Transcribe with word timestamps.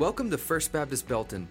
Welcome 0.00 0.30
to 0.30 0.38
First 0.38 0.72
Baptist 0.72 1.06
Belton. 1.08 1.46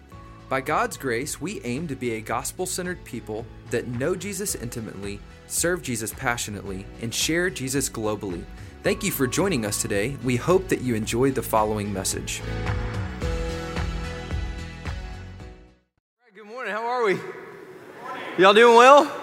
By 0.48 0.60
God's 0.60 0.96
grace, 0.96 1.40
we 1.40 1.60
aim 1.62 1.86
to 1.86 1.94
be 1.94 2.14
a 2.14 2.20
gospel 2.20 2.66
centered 2.66 3.04
people 3.04 3.46
that 3.70 3.86
know 3.86 4.16
Jesus 4.16 4.56
intimately, 4.56 5.20
serve 5.46 5.82
Jesus 5.82 6.12
passionately, 6.12 6.84
and 7.00 7.14
share 7.14 7.48
Jesus 7.48 7.88
globally. 7.88 8.42
Thank 8.82 9.04
you 9.04 9.12
for 9.12 9.28
joining 9.28 9.64
us 9.64 9.80
today. 9.80 10.16
We 10.24 10.34
hope 10.34 10.66
that 10.66 10.80
you 10.80 10.96
enjoyed 10.96 11.36
the 11.36 11.42
following 11.44 11.92
message. 11.92 12.42
Good 16.34 16.46
morning. 16.46 16.72
How 16.72 16.84
are 16.84 17.04
we? 17.04 17.20
Y'all 18.36 18.52
doing 18.52 18.76
well? 18.76 19.16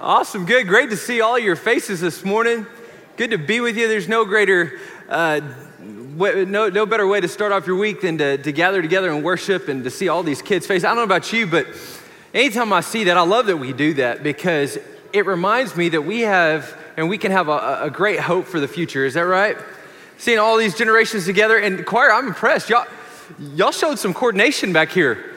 Awesome. 0.00 0.44
Good. 0.44 0.66
Great 0.66 0.90
to 0.90 0.96
see 0.96 1.20
all 1.20 1.38
your 1.38 1.54
faces 1.54 2.00
this 2.00 2.24
morning. 2.24 2.66
Good 3.16 3.30
to 3.30 3.38
be 3.38 3.60
with 3.60 3.76
you. 3.76 3.86
There's 3.86 4.08
no 4.08 4.24
greater, 4.24 4.80
uh, 5.08 5.40
no, 5.84 6.68
no 6.68 6.86
better 6.86 7.06
way 7.06 7.20
to 7.20 7.28
start 7.28 7.52
off 7.52 7.66
your 7.66 7.76
week 7.76 8.00
than 8.00 8.18
to, 8.18 8.38
to 8.38 8.52
gather 8.52 8.80
together 8.80 9.10
and 9.10 9.24
worship 9.24 9.68
and 9.68 9.84
to 9.84 9.90
see 9.90 10.08
all 10.08 10.22
these 10.22 10.42
kids' 10.42 10.66
faces. 10.66 10.84
I 10.84 10.88
don't 10.88 10.96
know 10.96 11.02
about 11.02 11.32
you, 11.32 11.46
but 11.46 11.66
anytime 12.32 12.72
I 12.72 12.80
see 12.80 13.04
that, 13.04 13.16
I 13.16 13.22
love 13.22 13.46
that 13.46 13.56
we 13.56 13.72
do 13.72 13.94
that 13.94 14.22
because 14.22 14.78
it 15.12 15.26
reminds 15.26 15.76
me 15.76 15.88
that 15.90 16.02
we 16.02 16.20
have 16.20 16.76
and 16.96 17.08
we 17.08 17.18
can 17.18 17.32
have 17.32 17.48
a, 17.48 17.80
a 17.82 17.90
great 17.90 18.20
hope 18.20 18.46
for 18.46 18.60
the 18.60 18.68
future. 18.68 19.04
Is 19.04 19.14
that 19.14 19.22
right? 19.22 19.56
Seeing 20.18 20.38
all 20.38 20.56
these 20.56 20.76
generations 20.76 21.24
together 21.24 21.58
and 21.58 21.84
choir, 21.84 22.12
I'm 22.12 22.28
impressed. 22.28 22.70
Y'all, 22.70 22.86
y'all 23.54 23.72
showed 23.72 23.98
some 23.98 24.14
coordination 24.14 24.72
back 24.72 24.90
here. 24.90 25.32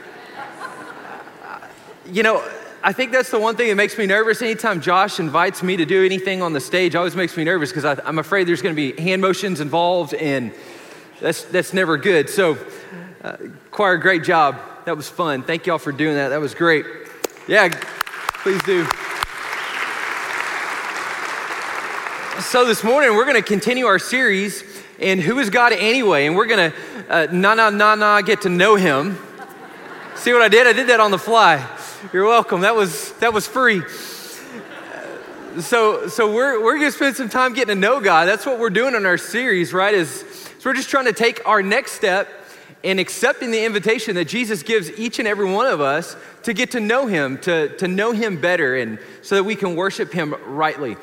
You 2.06 2.24
know, 2.24 2.48
I 2.84 2.94
think 2.94 3.12
that's 3.12 3.32
the 3.32 3.40
one 3.40 3.56
thing 3.56 3.70
that 3.70 3.76
makes 3.76 3.98
me 3.98 4.06
nervous. 4.06 4.42
Anytime 4.42 4.82
Josh 4.82 5.20
invites 5.20 5.64
me 5.64 5.78
to 5.78 5.86
do 5.86 6.06
anything 6.06 6.42
on 6.42 6.54
the 6.54 6.60
stage, 6.60 6.96
always 6.96 7.16
makes 7.16 7.36
me 7.36 7.44
nervous 7.44 7.72
because 7.72 8.00
I'm 8.06 8.20
afraid 8.20 8.48
there's 8.48 8.62
going 8.62 8.76
to 8.76 8.94
be 8.94 9.02
hand 9.02 9.22
motions 9.22 9.62
involved, 9.62 10.14
and 10.14 10.54
that's, 11.20 11.44
that's 11.46 11.74
never 11.74 11.98
good. 11.98 12.30
So, 12.30 12.58
uh, 13.24 13.38
choir, 13.72 13.98
great 13.98 14.24
job. 14.24 14.60
That 14.86 14.96
was 14.96 15.10
fun. 15.10 15.42
Thank 15.44 15.66
y'all 15.66 15.80
for 15.80 15.92
doing 15.92 16.16
that. 16.16 16.30
That 16.30 16.40
was 16.40 16.54
great. 16.54 16.86
Yeah, 17.48 17.70
please 18.44 18.62
do. 18.64 18.86
So, 22.42 22.66
this 22.66 22.84
morning 22.84 23.16
we're 23.16 23.26
going 23.26 23.42
to 23.42 23.48
continue 23.48 23.88
our 23.88 24.00
series 24.00 24.64
in 25.00 25.20
Who 25.20 25.40
is 25.40 25.50
God 25.50 25.74
Anyway? 25.74 26.28
And 26.28 26.36
we're 26.36 26.46
going 26.46 26.72
to 26.72 26.78
uh, 27.10 27.28
na 27.32 27.56
na 27.56 27.72
na 27.72 27.96
na 27.96 28.22
get 28.22 28.42
to 28.44 28.50
know 28.50 28.76
Him. 28.76 29.18
See 30.16 30.32
what 30.32 30.44
I 30.44 30.48
did? 30.48 30.68
I 30.68 30.74
did 30.74 30.88
that 30.88 31.00
on 31.00 31.10
the 31.10 31.18
fly. 31.18 31.66
You're 32.14 32.26
welcome. 32.26 32.62
That 32.62 32.76
was 32.76 33.12
that 33.14 33.34
was 33.34 33.48
free. 33.48 33.82
So 35.60 36.08
so 36.08 36.34
we're 36.34 36.64
we're 36.64 36.78
gonna 36.78 36.92
spend 36.92 37.18
some 37.18 37.28
time 37.28 37.54
getting 37.54 37.76
to 37.76 37.82
know 37.82 38.00
God. 38.00 38.26
That's 38.26 38.46
what 38.46 38.60
we're 38.60 38.70
doing 38.70 38.96
in 38.96 39.06
our 39.06 39.18
series, 39.18 39.74
right? 39.74 39.94
Is 39.94 40.24
so 40.60 40.70
we're 40.70 40.76
just 40.76 40.90
trying 40.90 41.06
to 41.06 41.14
take 41.14 41.46
our 41.46 41.62
next 41.62 41.94
step 41.94 42.30
in 42.84 43.00
accepting 43.00 43.52
the 43.52 43.66
invitation 43.66 44.16
that 44.16 44.30
Jesus 44.30 44.64
gives 44.64 44.90
each 44.92 45.20
and 45.20 45.28
every 45.28 45.52
one 45.52 45.66
of 45.66 45.82
us 45.82 46.16
to 46.44 46.54
get 46.54 46.72
to 46.72 46.80
know 46.80 47.08
Him, 47.08 47.40
to, 47.40 47.76
to 47.78 47.88
know 47.88 48.14
Him 48.14 48.40
better, 48.40 48.78
and 48.78 49.00
so 49.22 49.36
that 49.36 49.44
we 49.44 49.56
can 49.56 49.76
worship 49.76 50.14
Him 50.14 50.34
rightly. 50.46 50.96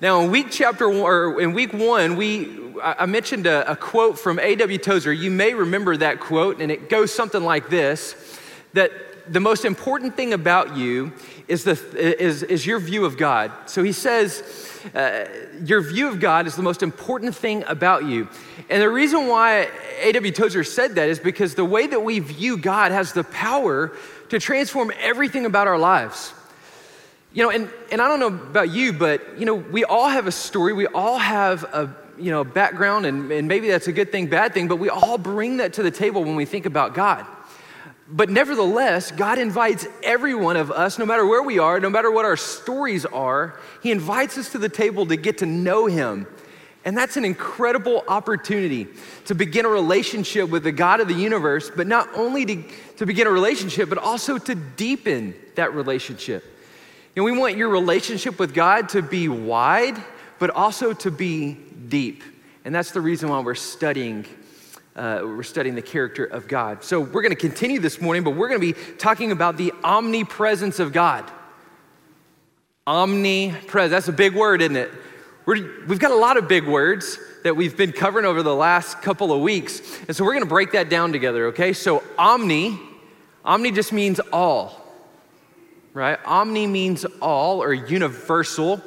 Now, 0.00 0.22
in 0.22 0.30
week 0.30 0.46
chapter 0.50 0.88
one, 0.88 1.00
or 1.00 1.40
in 1.40 1.52
week 1.52 1.74
one, 1.74 2.16
we 2.16 2.80
I 2.82 3.04
mentioned 3.04 3.46
a, 3.46 3.70
a 3.70 3.76
quote 3.76 4.18
from 4.18 4.38
A.W. 4.38 4.78
Tozer. 4.78 5.12
You 5.12 5.30
may 5.30 5.52
remember 5.52 5.96
that 5.98 6.20
quote, 6.20 6.62
and 6.62 6.70
it 6.70 6.88
goes 6.88 7.12
something 7.12 7.42
like 7.42 7.68
this: 7.68 8.14
that 8.72 8.92
the 9.28 9.40
most 9.40 9.64
important 9.64 10.16
thing 10.16 10.32
about 10.32 10.76
you 10.76 11.12
is, 11.48 11.64
the, 11.64 11.72
is, 11.94 12.42
is 12.42 12.66
your 12.66 12.78
view 12.78 13.04
of 13.04 13.16
God. 13.16 13.52
So 13.66 13.82
he 13.82 13.92
says, 13.92 14.42
uh, 14.94 15.26
your 15.64 15.80
view 15.80 16.08
of 16.08 16.20
God 16.20 16.46
is 16.46 16.56
the 16.56 16.62
most 16.62 16.82
important 16.82 17.34
thing 17.34 17.64
about 17.66 18.04
you. 18.04 18.28
And 18.68 18.80
the 18.80 18.88
reason 18.88 19.26
why 19.26 19.68
A.W. 20.00 20.32
Tozer 20.32 20.64
said 20.64 20.94
that 20.96 21.08
is 21.08 21.18
because 21.18 21.54
the 21.54 21.64
way 21.64 21.86
that 21.86 22.00
we 22.00 22.18
view 22.18 22.56
God 22.56 22.92
has 22.92 23.12
the 23.12 23.24
power 23.24 23.92
to 24.28 24.38
transform 24.38 24.92
everything 25.00 25.46
about 25.46 25.66
our 25.66 25.78
lives. 25.78 26.32
You 27.32 27.42
know, 27.42 27.50
and, 27.50 27.68
and 27.92 28.00
I 28.00 28.08
don't 28.08 28.20
know 28.20 28.28
about 28.28 28.70
you, 28.70 28.92
but, 28.92 29.38
you 29.38 29.44
know, 29.44 29.54
we 29.54 29.84
all 29.84 30.08
have 30.08 30.26
a 30.26 30.32
story. 30.32 30.72
We 30.72 30.86
all 30.86 31.18
have 31.18 31.64
a, 31.64 31.94
you 32.18 32.30
know, 32.30 32.44
background, 32.44 33.06
and, 33.06 33.30
and 33.30 33.46
maybe 33.46 33.68
that's 33.68 33.88
a 33.88 33.92
good 33.92 34.10
thing, 34.10 34.28
bad 34.28 34.54
thing, 34.54 34.68
but 34.68 34.76
we 34.76 34.88
all 34.88 35.18
bring 35.18 35.58
that 35.58 35.74
to 35.74 35.82
the 35.82 35.90
table 35.90 36.24
when 36.24 36.34
we 36.34 36.46
think 36.46 36.64
about 36.64 36.94
God. 36.94 37.26
But 38.08 38.30
nevertheless, 38.30 39.10
God 39.10 39.38
invites 39.38 39.86
every 40.02 40.34
one 40.34 40.56
of 40.56 40.70
us, 40.70 40.98
no 40.98 41.04
matter 41.06 41.26
where 41.26 41.42
we 41.42 41.58
are, 41.58 41.80
no 41.80 41.90
matter 41.90 42.10
what 42.10 42.24
our 42.24 42.36
stories 42.36 43.04
are, 43.04 43.58
He 43.82 43.90
invites 43.90 44.38
us 44.38 44.52
to 44.52 44.58
the 44.58 44.68
table 44.68 45.06
to 45.06 45.16
get 45.16 45.38
to 45.38 45.46
know 45.46 45.86
Him. 45.86 46.26
And 46.84 46.96
that's 46.96 47.16
an 47.16 47.24
incredible 47.24 48.04
opportunity 48.06 48.86
to 49.24 49.34
begin 49.34 49.64
a 49.64 49.68
relationship 49.68 50.48
with 50.50 50.62
the 50.62 50.70
God 50.70 51.00
of 51.00 51.08
the 51.08 51.14
universe, 51.14 51.68
but 51.74 51.88
not 51.88 52.08
only 52.14 52.46
to, 52.46 52.62
to 52.98 53.06
begin 53.06 53.26
a 53.26 53.30
relationship, 53.30 53.88
but 53.88 53.98
also 53.98 54.38
to 54.38 54.54
deepen 54.54 55.34
that 55.56 55.74
relationship. 55.74 56.44
And 57.16 57.24
we 57.24 57.36
want 57.36 57.56
your 57.56 57.70
relationship 57.70 58.38
with 58.38 58.54
God 58.54 58.90
to 58.90 59.02
be 59.02 59.28
wide, 59.28 60.00
but 60.38 60.50
also 60.50 60.92
to 60.92 61.10
be 61.10 61.54
deep. 61.88 62.22
And 62.64 62.72
that's 62.72 62.92
the 62.92 63.00
reason 63.00 63.30
why 63.30 63.40
we're 63.40 63.56
studying 63.56 64.24
uh, 64.96 65.20
we're 65.22 65.42
studying 65.42 65.74
the 65.74 65.82
character 65.82 66.24
of 66.24 66.48
God. 66.48 66.82
So 66.82 67.00
we're 67.00 67.22
going 67.22 67.30
to 67.30 67.36
continue 67.36 67.78
this 67.78 68.00
morning, 68.00 68.24
but 68.24 68.30
we're 68.30 68.48
going 68.48 68.60
to 68.60 68.72
be 68.72 68.96
talking 68.96 69.30
about 69.30 69.58
the 69.58 69.72
omnipresence 69.84 70.78
of 70.80 70.92
God. 70.92 71.30
Omnipresence, 72.86 73.90
that's 73.90 74.08
a 74.08 74.12
big 74.12 74.34
word, 74.34 74.62
isn't 74.62 74.76
it? 74.76 74.90
we 75.46 75.60
have 75.60 76.00
got 76.00 76.10
a 76.10 76.16
lot 76.16 76.36
of 76.36 76.48
big 76.48 76.66
words 76.66 77.18
that 77.44 77.54
we've 77.54 77.76
been 77.76 77.92
covering 77.92 78.24
over 78.24 78.42
the 78.42 78.54
last 78.54 79.00
couple 79.02 79.32
of 79.32 79.40
weeks. 79.40 79.80
And 80.08 80.16
so 80.16 80.24
we're 80.24 80.32
going 80.32 80.42
to 80.42 80.48
break 80.48 80.72
that 80.72 80.88
down 80.88 81.12
together, 81.12 81.46
okay? 81.48 81.72
So 81.72 82.02
omni, 82.18 82.80
omni 83.44 83.70
just 83.70 83.92
means 83.92 84.18
all, 84.32 84.82
right? 85.92 86.18
Omni 86.24 86.66
means 86.66 87.04
all 87.22 87.62
or 87.62 87.72
universal. 87.72 88.80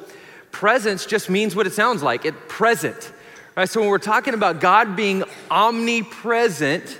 Presence 0.50 1.06
just 1.06 1.30
means 1.30 1.56
what 1.56 1.66
it 1.66 1.72
sounds 1.72 2.02
like, 2.02 2.26
it 2.26 2.48
present. 2.48 3.12
Right, 3.60 3.68
so 3.68 3.82
when 3.82 3.90
we're 3.90 3.98
talking 3.98 4.32
about 4.32 4.58
God 4.58 4.96
being 4.96 5.22
omnipresent, 5.50 6.98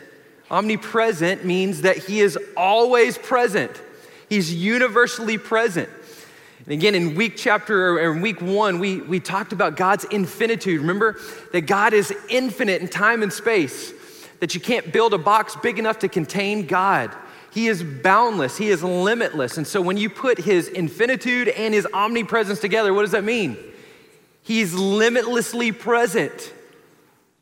omnipresent 0.51 1.43
means 1.43 1.81
that 1.81 1.97
He 1.97 2.21
is 2.21 2.39
always 2.55 3.17
present. 3.17 3.73
He's 4.29 4.53
universally 4.53 5.39
present. 5.39 5.89
And 6.67 6.75
again, 6.75 6.95
in 6.95 7.15
week 7.15 7.39
chapter 7.39 7.93
or 7.93 8.13
in 8.13 8.21
week 8.21 8.43
one, 8.43 8.79
we, 8.79 9.01
we 9.01 9.21
talked 9.21 9.55
about 9.55 9.79
God's 9.79 10.05
infinitude. 10.05 10.83
Remember 10.83 11.19
that 11.55 11.63
God 11.63 11.95
is 11.95 12.13
infinite 12.29 12.83
in 12.83 12.89
time 12.89 13.23
and 13.23 13.33
space, 13.33 13.95
that 14.41 14.55
you 14.55 14.61
can't 14.61 14.93
build 14.93 15.15
a 15.15 15.19
box 15.19 15.57
big 15.63 15.79
enough 15.79 16.01
to 16.01 16.11
contain 16.11 16.67
God. 16.67 17.11
He 17.55 17.69
is 17.69 17.83
boundless, 17.83 18.59
He 18.59 18.69
is 18.69 18.83
limitless. 18.83 19.57
And 19.57 19.67
so 19.67 19.81
when 19.81 19.97
you 19.97 20.11
put 20.11 20.37
His 20.37 20.69
infinitude 20.69 21.49
and 21.49 21.73
His 21.73 21.89
omnipresence 21.95 22.61
together, 22.61 22.93
what 22.93 23.01
does 23.01 23.13
that 23.13 23.25
mean? 23.25 23.57
He's 24.43 24.75
limitlessly 24.75 25.73
present. 25.73 26.53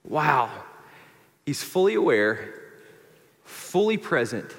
Wow. 0.04 0.50
He's 1.46 1.62
fully 1.62 1.94
aware, 1.94 2.52
fully 3.44 3.96
present 3.96 4.54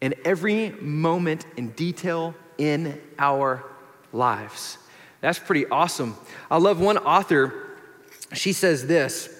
in 0.00 0.14
every 0.24 0.70
moment 0.80 1.46
and 1.56 1.74
detail 1.74 2.34
in 2.58 3.00
our 3.18 3.64
lives. 4.12 4.78
That's 5.20 5.38
pretty 5.38 5.66
awesome. 5.66 6.16
I 6.50 6.58
love 6.58 6.80
one 6.80 6.98
author. 6.98 7.76
She 8.32 8.52
says 8.52 8.86
this. 8.86 9.34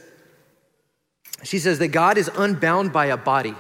She 1.45 1.59
says 1.59 1.79
that 1.79 1.89
God 1.89 2.19
is 2.19 2.29
unbound 2.35 2.93
by 2.93 3.07
a 3.07 3.17
body. 3.17 3.55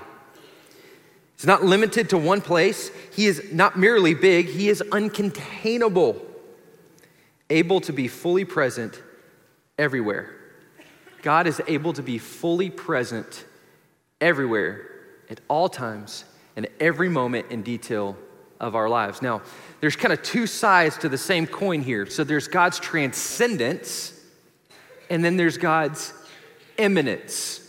He's 1.36 1.46
not 1.46 1.62
limited 1.62 2.10
to 2.10 2.18
one 2.18 2.40
place. 2.40 2.90
He 3.14 3.26
is 3.26 3.52
not 3.52 3.78
merely 3.78 4.14
big, 4.14 4.46
he 4.46 4.68
is 4.68 4.82
uncontainable 4.90 6.20
able 7.50 7.80
to 7.82 7.92
be 7.92 8.08
fully 8.08 8.44
present 8.44 9.02
everywhere. 9.78 10.34
God 11.22 11.46
is 11.46 11.60
able 11.66 11.92
to 11.94 12.02
be 12.02 12.18
fully 12.18 12.70
present 12.70 13.44
everywhere, 14.20 14.88
at 15.30 15.40
all 15.48 15.68
times, 15.68 16.24
and 16.56 16.66
every 16.80 17.08
moment 17.08 17.50
in 17.50 17.62
detail 17.62 18.16
of 18.60 18.74
our 18.74 18.88
lives. 18.88 19.22
Now, 19.22 19.42
there's 19.80 19.96
kind 19.96 20.12
of 20.12 20.22
two 20.22 20.46
sides 20.46 20.98
to 20.98 21.08
the 21.08 21.18
same 21.18 21.46
coin 21.46 21.82
here. 21.82 22.06
So 22.06 22.24
there's 22.24 22.48
God's 22.48 22.78
transcendence, 22.78 24.12
and 25.10 25.24
then 25.24 25.36
there's 25.36 25.58
God's 25.58 26.12
immanence. 26.76 27.64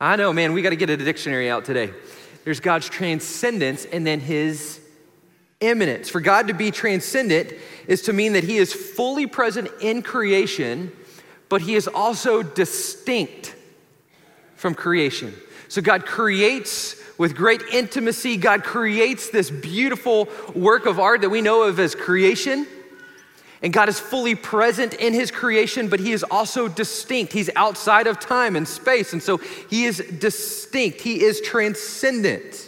I 0.00 0.16
know, 0.16 0.32
man, 0.32 0.52
we 0.52 0.62
got 0.62 0.70
to 0.70 0.76
get 0.76 0.90
a 0.90 0.96
dictionary 0.96 1.48
out 1.48 1.64
today. 1.64 1.92
There's 2.44 2.60
God's 2.60 2.88
transcendence 2.88 3.84
and 3.86 4.06
then 4.06 4.20
his 4.20 4.80
immanence. 5.60 6.08
For 6.08 6.20
God 6.20 6.48
to 6.48 6.54
be 6.54 6.70
transcendent 6.70 7.52
is 7.86 8.02
to 8.02 8.12
mean 8.12 8.34
that 8.34 8.44
He 8.44 8.58
is 8.58 8.72
fully 8.72 9.26
present 9.26 9.68
in 9.80 10.02
creation, 10.02 10.92
but 11.48 11.62
He 11.62 11.74
is 11.74 11.88
also 11.88 12.42
distinct 12.42 13.54
from 14.56 14.74
creation. 14.74 15.34
So 15.68 15.82
God 15.82 16.06
creates 16.06 16.96
with 17.18 17.34
great 17.34 17.62
intimacy, 17.72 18.36
God 18.36 18.62
creates 18.62 19.30
this 19.30 19.50
beautiful 19.50 20.28
work 20.54 20.84
of 20.86 21.00
art 21.00 21.22
that 21.22 21.30
we 21.30 21.40
know 21.40 21.62
of 21.62 21.80
as 21.80 21.94
creation. 21.94 22.66
And 23.62 23.72
God 23.72 23.88
is 23.88 23.98
fully 23.98 24.34
present 24.34 24.92
in 24.94 25.14
his 25.14 25.30
creation, 25.30 25.88
but 25.88 25.98
he 25.98 26.12
is 26.12 26.22
also 26.22 26.68
distinct. 26.68 27.32
He's 27.32 27.48
outside 27.56 28.06
of 28.06 28.20
time 28.20 28.54
and 28.54 28.68
space. 28.68 29.14
And 29.14 29.22
so 29.22 29.38
he 29.70 29.86
is 29.86 29.98
distinct, 30.20 31.00
he 31.00 31.22
is 31.22 31.40
transcendent. 31.40 32.65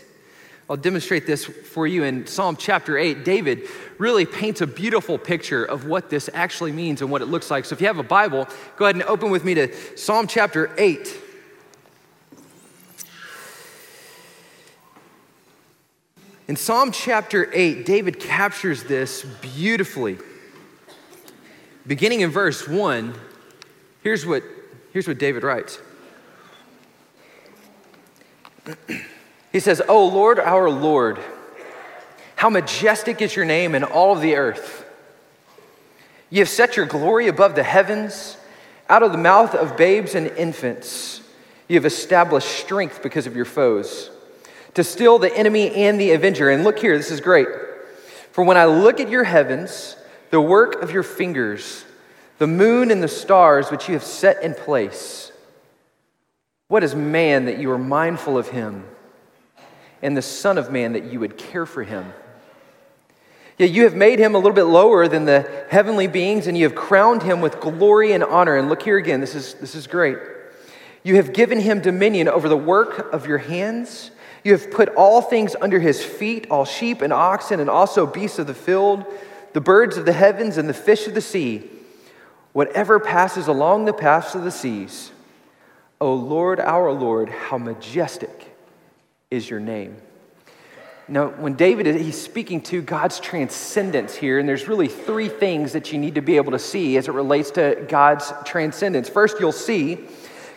I'll 0.70 0.76
demonstrate 0.76 1.26
this 1.26 1.46
for 1.46 1.86
you 1.86 2.04
in 2.04 2.26
Psalm 2.26 2.54
chapter 2.54 2.98
8. 2.98 3.24
David 3.24 3.68
really 3.96 4.26
paints 4.26 4.60
a 4.60 4.66
beautiful 4.66 5.16
picture 5.16 5.64
of 5.64 5.86
what 5.86 6.10
this 6.10 6.28
actually 6.34 6.72
means 6.72 7.00
and 7.00 7.10
what 7.10 7.22
it 7.22 7.26
looks 7.26 7.50
like. 7.50 7.64
So 7.64 7.72
if 7.72 7.80
you 7.80 7.86
have 7.86 7.98
a 7.98 8.02
Bible, 8.02 8.46
go 8.76 8.84
ahead 8.84 8.94
and 8.94 9.04
open 9.04 9.30
with 9.30 9.44
me 9.44 9.54
to 9.54 9.96
Psalm 9.96 10.26
chapter 10.26 10.70
8. 10.76 11.22
In 16.48 16.56
Psalm 16.56 16.92
chapter 16.92 17.50
8, 17.52 17.86
David 17.86 18.20
captures 18.20 18.84
this 18.84 19.24
beautifully. 19.40 20.18
Beginning 21.86 22.20
in 22.20 22.30
verse 22.30 22.68
1, 22.68 23.14
here's 24.02 24.26
what, 24.26 24.42
here's 24.92 25.08
what 25.08 25.16
David 25.16 25.44
writes. 25.44 25.78
He 29.52 29.60
says, 29.60 29.82
Oh 29.88 30.06
Lord, 30.06 30.38
our 30.38 30.70
Lord, 30.70 31.18
how 32.36 32.50
majestic 32.50 33.22
is 33.22 33.34
your 33.34 33.44
name 33.44 33.74
in 33.74 33.84
all 33.84 34.12
of 34.14 34.20
the 34.20 34.36
earth. 34.36 34.84
You 36.30 36.40
have 36.40 36.48
set 36.48 36.76
your 36.76 36.86
glory 36.86 37.28
above 37.28 37.54
the 37.54 37.62
heavens, 37.62 38.36
out 38.88 39.02
of 39.02 39.12
the 39.12 39.18
mouth 39.18 39.54
of 39.54 39.76
babes 39.76 40.14
and 40.14 40.26
infants. 40.28 41.22
You 41.68 41.76
have 41.76 41.86
established 41.86 42.48
strength 42.48 43.02
because 43.02 43.26
of 43.26 43.34
your 43.34 43.44
foes, 43.44 44.10
to 44.74 44.84
still 44.84 45.18
the 45.18 45.34
enemy 45.36 45.74
and 45.74 46.00
the 46.00 46.12
avenger. 46.12 46.50
And 46.50 46.64
look 46.64 46.78
here, 46.78 46.96
this 46.96 47.10
is 47.10 47.20
great. 47.20 47.48
For 48.32 48.44
when 48.44 48.56
I 48.56 48.66
look 48.66 49.00
at 49.00 49.08
your 49.08 49.24
heavens, 49.24 49.96
the 50.30 50.40
work 50.40 50.82
of 50.82 50.90
your 50.90 51.02
fingers, 51.02 51.84
the 52.38 52.46
moon 52.46 52.90
and 52.90 53.02
the 53.02 53.08
stars 53.08 53.70
which 53.70 53.88
you 53.88 53.94
have 53.94 54.04
set 54.04 54.42
in 54.42 54.54
place, 54.54 55.32
what 56.68 56.84
is 56.84 56.94
man 56.94 57.46
that 57.46 57.58
you 57.58 57.70
are 57.70 57.78
mindful 57.78 58.36
of 58.36 58.48
him? 58.48 58.84
And 60.02 60.16
the 60.16 60.22
Son 60.22 60.58
of 60.58 60.70
Man 60.70 60.92
that 60.92 61.04
you 61.04 61.20
would 61.20 61.36
care 61.36 61.66
for 61.66 61.82
him. 61.82 62.12
Yet 63.58 63.70
you 63.70 63.84
have 63.84 63.94
made 63.94 64.20
him 64.20 64.36
a 64.36 64.38
little 64.38 64.52
bit 64.52 64.64
lower 64.64 65.08
than 65.08 65.24
the 65.24 65.48
heavenly 65.68 66.06
beings, 66.06 66.46
and 66.46 66.56
you 66.56 66.64
have 66.64 66.76
crowned 66.76 67.24
him 67.24 67.40
with 67.40 67.60
glory 67.60 68.12
and 68.12 68.22
honor. 68.22 68.56
And 68.56 68.68
look 68.68 68.82
here 68.82 68.96
again, 68.96 69.20
this 69.20 69.34
is, 69.34 69.54
this 69.54 69.74
is 69.74 69.88
great. 69.88 70.18
You 71.02 71.16
have 71.16 71.32
given 71.32 71.58
him 71.58 71.80
dominion 71.80 72.28
over 72.28 72.48
the 72.48 72.56
work 72.56 73.12
of 73.12 73.26
your 73.26 73.38
hands. 73.38 74.12
You 74.44 74.52
have 74.52 74.70
put 74.70 74.90
all 74.90 75.20
things 75.20 75.56
under 75.60 75.80
his 75.80 76.04
feet, 76.04 76.46
all 76.50 76.64
sheep 76.64 77.02
and 77.02 77.12
oxen, 77.12 77.58
and 77.58 77.68
also 77.68 78.06
beasts 78.06 78.38
of 78.38 78.46
the 78.46 78.54
field, 78.54 79.04
the 79.54 79.60
birds 79.60 79.96
of 79.96 80.04
the 80.04 80.12
heavens, 80.12 80.56
and 80.56 80.68
the 80.68 80.74
fish 80.74 81.08
of 81.08 81.14
the 81.14 81.20
sea, 81.20 81.68
whatever 82.52 83.00
passes 83.00 83.48
along 83.48 83.86
the 83.86 83.92
paths 83.92 84.36
of 84.36 84.44
the 84.44 84.52
seas. 84.52 85.10
O 86.00 86.14
Lord, 86.14 86.60
our 86.60 86.92
Lord, 86.92 87.28
how 87.28 87.58
majestic 87.58 88.47
is 89.30 89.48
your 89.48 89.60
name. 89.60 89.96
Now, 91.10 91.28
when 91.28 91.54
David 91.54 91.86
is 91.86 92.00
he's 92.00 92.20
speaking 92.20 92.60
to 92.62 92.82
God's 92.82 93.18
transcendence 93.18 94.14
here, 94.14 94.38
and 94.38 94.48
there's 94.48 94.68
really 94.68 94.88
three 94.88 95.28
things 95.28 95.72
that 95.72 95.92
you 95.92 95.98
need 95.98 96.16
to 96.16 96.20
be 96.20 96.36
able 96.36 96.52
to 96.52 96.58
see 96.58 96.96
as 96.98 97.08
it 97.08 97.12
relates 97.12 97.50
to 97.52 97.86
God's 97.88 98.32
transcendence. 98.44 99.08
First, 99.08 99.40
you'll 99.40 99.52
see 99.52 99.98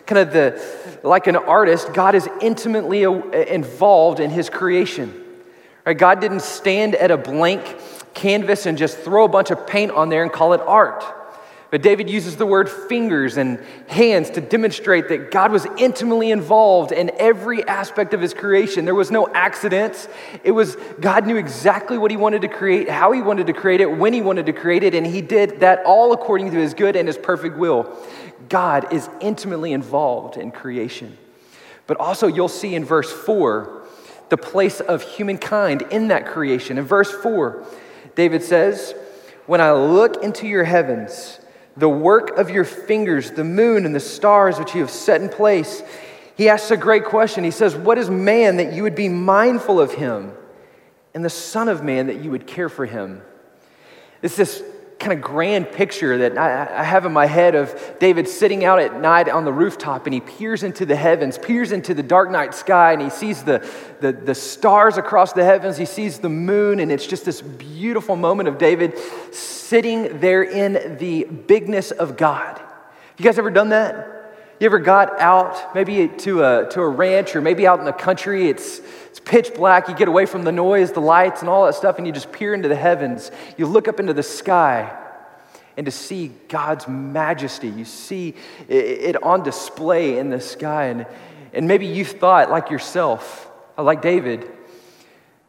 kind 0.06 0.18
of 0.18 0.32
the 0.32 1.00
like 1.02 1.26
an 1.26 1.36
artist, 1.36 1.92
God 1.94 2.14
is 2.14 2.28
intimately 2.40 3.02
involved 3.02 4.20
in 4.20 4.30
his 4.30 4.50
creation. 4.50 5.22
Right? 5.84 5.96
God 5.96 6.20
didn't 6.20 6.42
stand 6.42 6.94
at 6.94 7.10
a 7.10 7.16
blank 7.16 7.76
canvas 8.14 8.66
and 8.66 8.78
just 8.78 8.98
throw 8.98 9.24
a 9.24 9.28
bunch 9.28 9.50
of 9.50 9.66
paint 9.66 9.90
on 9.92 10.08
there 10.08 10.22
and 10.22 10.32
call 10.32 10.52
it 10.52 10.60
art. 10.60 11.02
But 11.72 11.80
David 11.80 12.10
uses 12.10 12.36
the 12.36 12.44
word 12.44 12.68
fingers 12.68 13.38
and 13.38 13.58
hands 13.88 14.28
to 14.32 14.42
demonstrate 14.42 15.08
that 15.08 15.30
God 15.30 15.50
was 15.50 15.66
intimately 15.78 16.30
involved 16.30 16.92
in 16.92 17.10
every 17.16 17.66
aspect 17.66 18.12
of 18.12 18.20
his 18.20 18.34
creation. 18.34 18.84
There 18.84 18.94
was 18.94 19.10
no 19.10 19.26
accidents. 19.28 20.06
It 20.44 20.50
was 20.50 20.76
God 21.00 21.26
knew 21.26 21.38
exactly 21.38 21.96
what 21.96 22.10
he 22.10 22.18
wanted 22.18 22.42
to 22.42 22.48
create, 22.48 22.90
how 22.90 23.12
he 23.12 23.22
wanted 23.22 23.46
to 23.46 23.54
create 23.54 23.80
it, 23.80 23.86
when 23.86 24.12
he 24.12 24.20
wanted 24.20 24.44
to 24.46 24.52
create 24.52 24.82
it, 24.82 24.94
and 24.94 25.06
he 25.06 25.22
did 25.22 25.60
that 25.60 25.82
all 25.86 26.12
according 26.12 26.50
to 26.50 26.58
his 26.58 26.74
good 26.74 26.94
and 26.94 27.08
his 27.08 27.16
perfect 27.16 27.56
will. 27.56 27.90
God 28.50 28.92
is 28.92 29.08
intimately 29.22 29.72
involved 29.72 30.36
in 30.36 30.50
creation. 30.50 31.16
But 31.86 31.96
also, 31.96 32.26
you'll 32.26 32.48
see 32.48 32.74
in 32.74 32.84
verse 32.84 33.10
4 33.10 33.82
the 34.28 34.36
place 34.36 34.80
of 34.80 35.00
humankind 35.00 35.86
in 35.90 36.08
that 36.08 36.26
creation. 36.26 36.76
In 36.76 36.84
verse 36.84 37.10
4, 37.10 37.64
David 38.14 38.42
says, 38.42 38.94
When 39.46 39.62
I 39.62 39.72
look 39.72 40.22
into 40.22 40.46
your 40.46 40.64
heavens, 40.64 41.38
the 41.76 41.88
work 41.88 42.36
of 42.36 42.50
your 42.50 42.64
fingers, 42.64 43.30
the 43.30 43.44
moon 43.44 43.86
and 43.86 43.94
the 43.94 44.00
stars 44.00 44.58
which 44.58 44.74
you 44.74 44.80
have 44.80 44.90
set 44.90 45.20
in 45.20 45.28
place. 45.28 45.82
He 46.36 46.48
asks 46.48 46.70
a 46.70 46.76
great 46.76 47.04
question. 47.04 47.44
He 47.44 47.50
says, 47.50 47.74
What 47.74 47.98
is 47.98 48.10
man 48.10 48.56
that 48.56 48.72
you 48.72 48.82
would 48.82 48.94
be 48.94 49.08
mindful 49.08 49.80
of 49.80 49.92
him, 49.92 50.32
and 51.14 51.24
the 51.24 51.30
Son 51.30 51.68
of 51.68 51.82
Man 51.82 52.06
that 52.06 52.22
you 52.22 52.30
would 52.30 52.46
care 52.46 52.68
for 52.68 52.86
him? 52.86 53.22
It's 54.22 54.36
this 54.36 54.62
kind 55.02 55.12
of 55.12 55.20
grand 55.20 55.70
picture 55.72 56.16
that 56.18 56.38
I, 56.38 56.84
have 56.84 57.04
in 57.04 57.12
my 57.12 57.26
head 57.26 57.54
of 57.54 57.74
David 57.98 58.28
sitting 58.28 58.64
out 58.64 58.78
at 58.78 59.00
night 59.00 59.28
on 59.28 59.44
the 59.44 59.52
rooftop 59.52 60.06
and 60.06 60.14
he 60.14 60.20
peers 60.20 60.62
into 60.62 60.86
the 60.86 60.94
heavens, 60.94 61.38
peers 61.38 61.72
into 61.72 61.92
the 61.92 62.02
dark 62.02 62.30
night 62.30 62.54
sky, 62.54 62.92
and 62.92 63.02
he 63.02 63.10
sees 63.10 63.42
the, 63.42 63.68
the, 64.00 64.12
the 64.12 64.34
stars 64.34 64.96
across 64.96 65.32
the 65.32 65.44
heavens. 65.44 65.76
He 65.76 65.84
sees 65.84 66.20
the 66.20 66.28
moon, 66.28 66.78
and 66.78 66.92
it's 66.92 67.06
just 67.06 67.24
this 67.24 67.42
beautiful 67.42 68.14
moment 68.14 68.48
of 68.48 68.58
David 68.58 68.96
sitting 69.34 70.20
there 70.20 70.42
in 70.42 70.96
the 70.98 71.24
bigness 71.24 71.90
of 71.90 72.16
God. 72.16 72.60
You 73.18 73.24
guys 73.24 73.38
ever 73.38 73.50
done 73.50 73.70
that? 73.70 74.11
You 74.62 74.66
ever 74.66 74.78
got 74.78 75.18
out, 75.18 75.74
maybe 75.74 76.06
to 76.06 76.44
a, 76.44 76.68
to 76.70 76.82
a 76.82 76.88
ranch 76.88 77.34
or 77.34 77.40
maybe 77.40 77.66
out 77.66 77.80
in 77.80 77.84
the 77.84 77.92
country? 77.92 78.48
It's, 78.48 78.78
it's 79.08 79.18
pitch 79.18 79.54
black. 79.56 79.88
You 79.88 79.94
get 79.96 80.06
away 80.06 80.24
from 80.24 80.44
the 80.44 80.52
noise, 80.52 80.92
the 80.92 81.00
lights, 81.00 81.40
and 81.40 81.50
all 81.50 81.66
that 81.66 81.74
stuff, 81.74 81.98
and 81.98 82.06
you 82.06 82.12
just 82.12 82.30
peer 82.30 82.54
into 82.54 82.68
the 82.68 82.76
heavens. 82.76 83.32
You 83.56 83.66
look 83.66 83.88
up 83.88 83.98
into 83.98 84.14
the 84.14 84.22
sky 84.22 84.96
and 85.76 85.84
to 85.86 85.90
see 85.90 86.30
God's 86.48 86.86
majesty. 86.86 87.70
You 87.70 87.84
see 87.84 88.36
it 88.68 89.20
on 89.24 89.42
display 89.42 90.16
in 90.16 90.30
the 90.30 90.40
sky. 90.40 90.84
And, 90.84 91.06
and 91.52 91.66
maybe 91.66 91.86
you've 91.86 92.12
thought, 92.12 92.48
like 92.48 92.70
yourself, 92.70 93.50
uh, 93.76 93.82
like 93.82 94.00
David, 94.00 94.48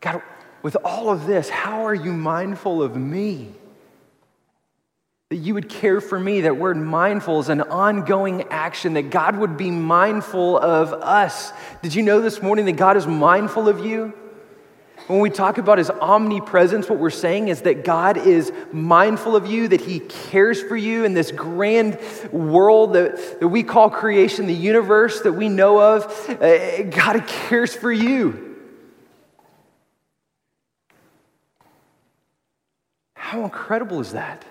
God, 0.02 0.24
with 0.64 0.76
all 0.84 1.12
of 1.12 1.28
this, 1.28 1.50
how 1.50 1.86
are 1.86 1.94
you 1.94 2.14
mindful 2.14 2.82
of 2.82 2.96
me? 2.96 3.54
That 5.34 5.40
you 5.40 5.56
would 5.56 5.68
care 5.68 6.00
for 6.00 6.20
me. 6.20 6.42
That 6.42 6.58
word 6.58 6.78
mindful 6.78 7.40
is 7.40 7.50
an 7.50 7.62
ongoing 7.62 8.44
action, 8.52 8.94
that 8.94 9.10
God 9.10 9.36
would 9.38 9.58
be 9.58 9.72
mindful 9.72 10.60
of 10.60 10.94
us. 10.94 11.52
Did 11.82 11.96
you 11.96 12.04
know 12.04 12.22
this 12.22 12.40
morning 12.40 12.66
that 12.66 12.74
God 12.74 12.98
is 12.98 13.08
mindful 13.08 13.68
of 13.68 13.84
you? 13.84 14.14
When 15.08 15.22
we 15.22 15.32
talk 15.32 15.58
about 15.58 15.80
his 15.80 15.90
omnipresence, 15.90 16.88
what 16.88 17.00
we're 17.00 17.10
saying 17.10 17.48
is 17.48 17.64
that 17.64 17.84
God 17.84 18.16
is 18.16 18.54
mindful 18.72 19.36
of 19.36 19.48
you, 19.48 19.68
that 19.70 19.82
he 19.82 20.02
cares 20.02 20.62
for 20.62 20.78
you 20.78 21.04
in 21.04 21.16
this 21.16 21.32
grand 21.32 21.98
world 22.32 22.94
that, 22.94 23.40
that 23.40 23.48
we 23.48 23.64
call 23.64 23.90
creation, 23.90 24.46
the 24.46 24.54
universe 24.54 25.22
that 25.22 25.34
we 25.34 25.50
know 25.50 25.82
of. 25.82 26.04
Uh, 26.30 26.84
God 26.84 27.26
cares 27.26 27.74
for 27.74 27.92
you. 27.92 28.56
How 33.16 33.44
incredible 33.44 34.00
is 34.00 34.12
that? 34.12 34.46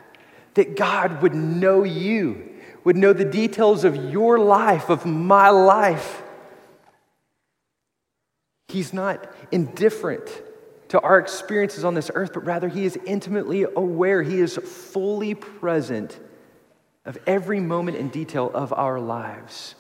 That 0.54 0.76
God 0.76 1.22
would 1.22 1.34
know 1.34 1.84
you, 1.84 2.50
would 2.84 2.96
know 2.96 3.12
the 3.12 3.24
details 3.24 3.84
of 3.84 3.96
your 4.10 4.38
life, 4.38 4.90
of 4.90 5.06
my 5.06 5.48
life. 5.50 6.22
He's 8.68 8.92
not 8.92 9.32
indifferent 9.50 10.42
to 10.88 11.00
our 11.00 11.18
experiences 11.18 11.84
on 11.84 11.94
this 11.94 12.10
earth, 12.14 12.32
but 12.34 12.44
rather 12.44 12.68
he 12.68 12.84
is 12.84 12.98
intimately 13.06 13.64
aware. 13.64 14.22
He 14.22 14.40
is 14.40 14.56
fully 14.56 15.34
present 15.34 16.18
of 17.04 17.18
every 17.26 17.60
moment 17.60 17.96
and 17.96 18.12
detail 18.12 18.50
of 18.52 18.72
our 18.72 19.00
lives. 19.00 19.74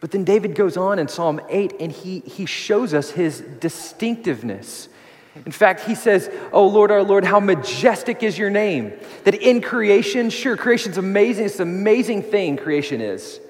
But 0.00 0.10
then 0.10 0.24
David 0.24 0.54
goes 0.54 0.76
on 0.76 0.98
in 0.98 1.06
Psalm 1.06 1.40
8 1.48 1.74
and 1.78 1.92
he, 1.92 2.20
he 2.20 2.46
shows 2.46 2.92
us 2.92 3.10
his 3.10 3.40
distinctiveness. 3.40 4.88
In 5.34 5.52
fact, 5.52 5.80
he 5.80 5.94
says, 5.94 6.30
Oh 6.52 6.66
Lord, 6.66 6.90
our 6.90 7.02
Lord, 7.02 7.24
how 7.24 7.40
majestic 7.40 8.22
is 8.22 8.36
your 8.36 8.50
name. 8.50 8.92
That 9.24 9.34
in 9.34 9.62
creation, 9.62 10.28
sure, 10.30 10.56
creation's 10.56 10.98
amazing. 10.98 11.46
It's 11.46 11.56
an 11.60 11.68
amazing 11.68 12.22
thing, 12.22 12.56
creation 12.56 13.00
is. 13.00 13.40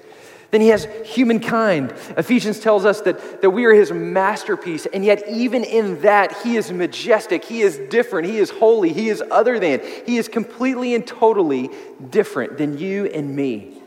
Then 0.53 0.61
he 0.61 0.67
has 0.67 0.87
humankind. 1.03 1.93
Ephesians 2.15 2.59
tells 2.59 2.85
us 2.85 3.01
that, 3.01 3.41
that 3.41 3.49
we 3.49 3.65
are 3.65 3.73
his 3.73 3.91
masterpiece, 3.91 4.85
and 4.85 5.03
yet, 5.03 5.27
even 5.27 5.63
in 5.63 5.99
that, 6.01 6.31
he 6.43 6.57
is 6.57 6.71
majestic. 6.71 7.43
He 7.43 7.61
is 7.61 7.79
different. 7.89 8.27
He 8.27 8.37
is 8.37 8.51
holy. 8.51 8.93
He 8.93 9.09
is 9.09 9.23
other 9.31 9.57
than. 9.57 9.81
He 10.05 10.17
is 10.17 10.27
completely 10.27 10.93
and 10.93 11.07
totally 11.07 11.71
different 12.11 12.59
than 12.59 12.77
you 12.77 13.07
and 13.07 13.35
me. 13.35 13.81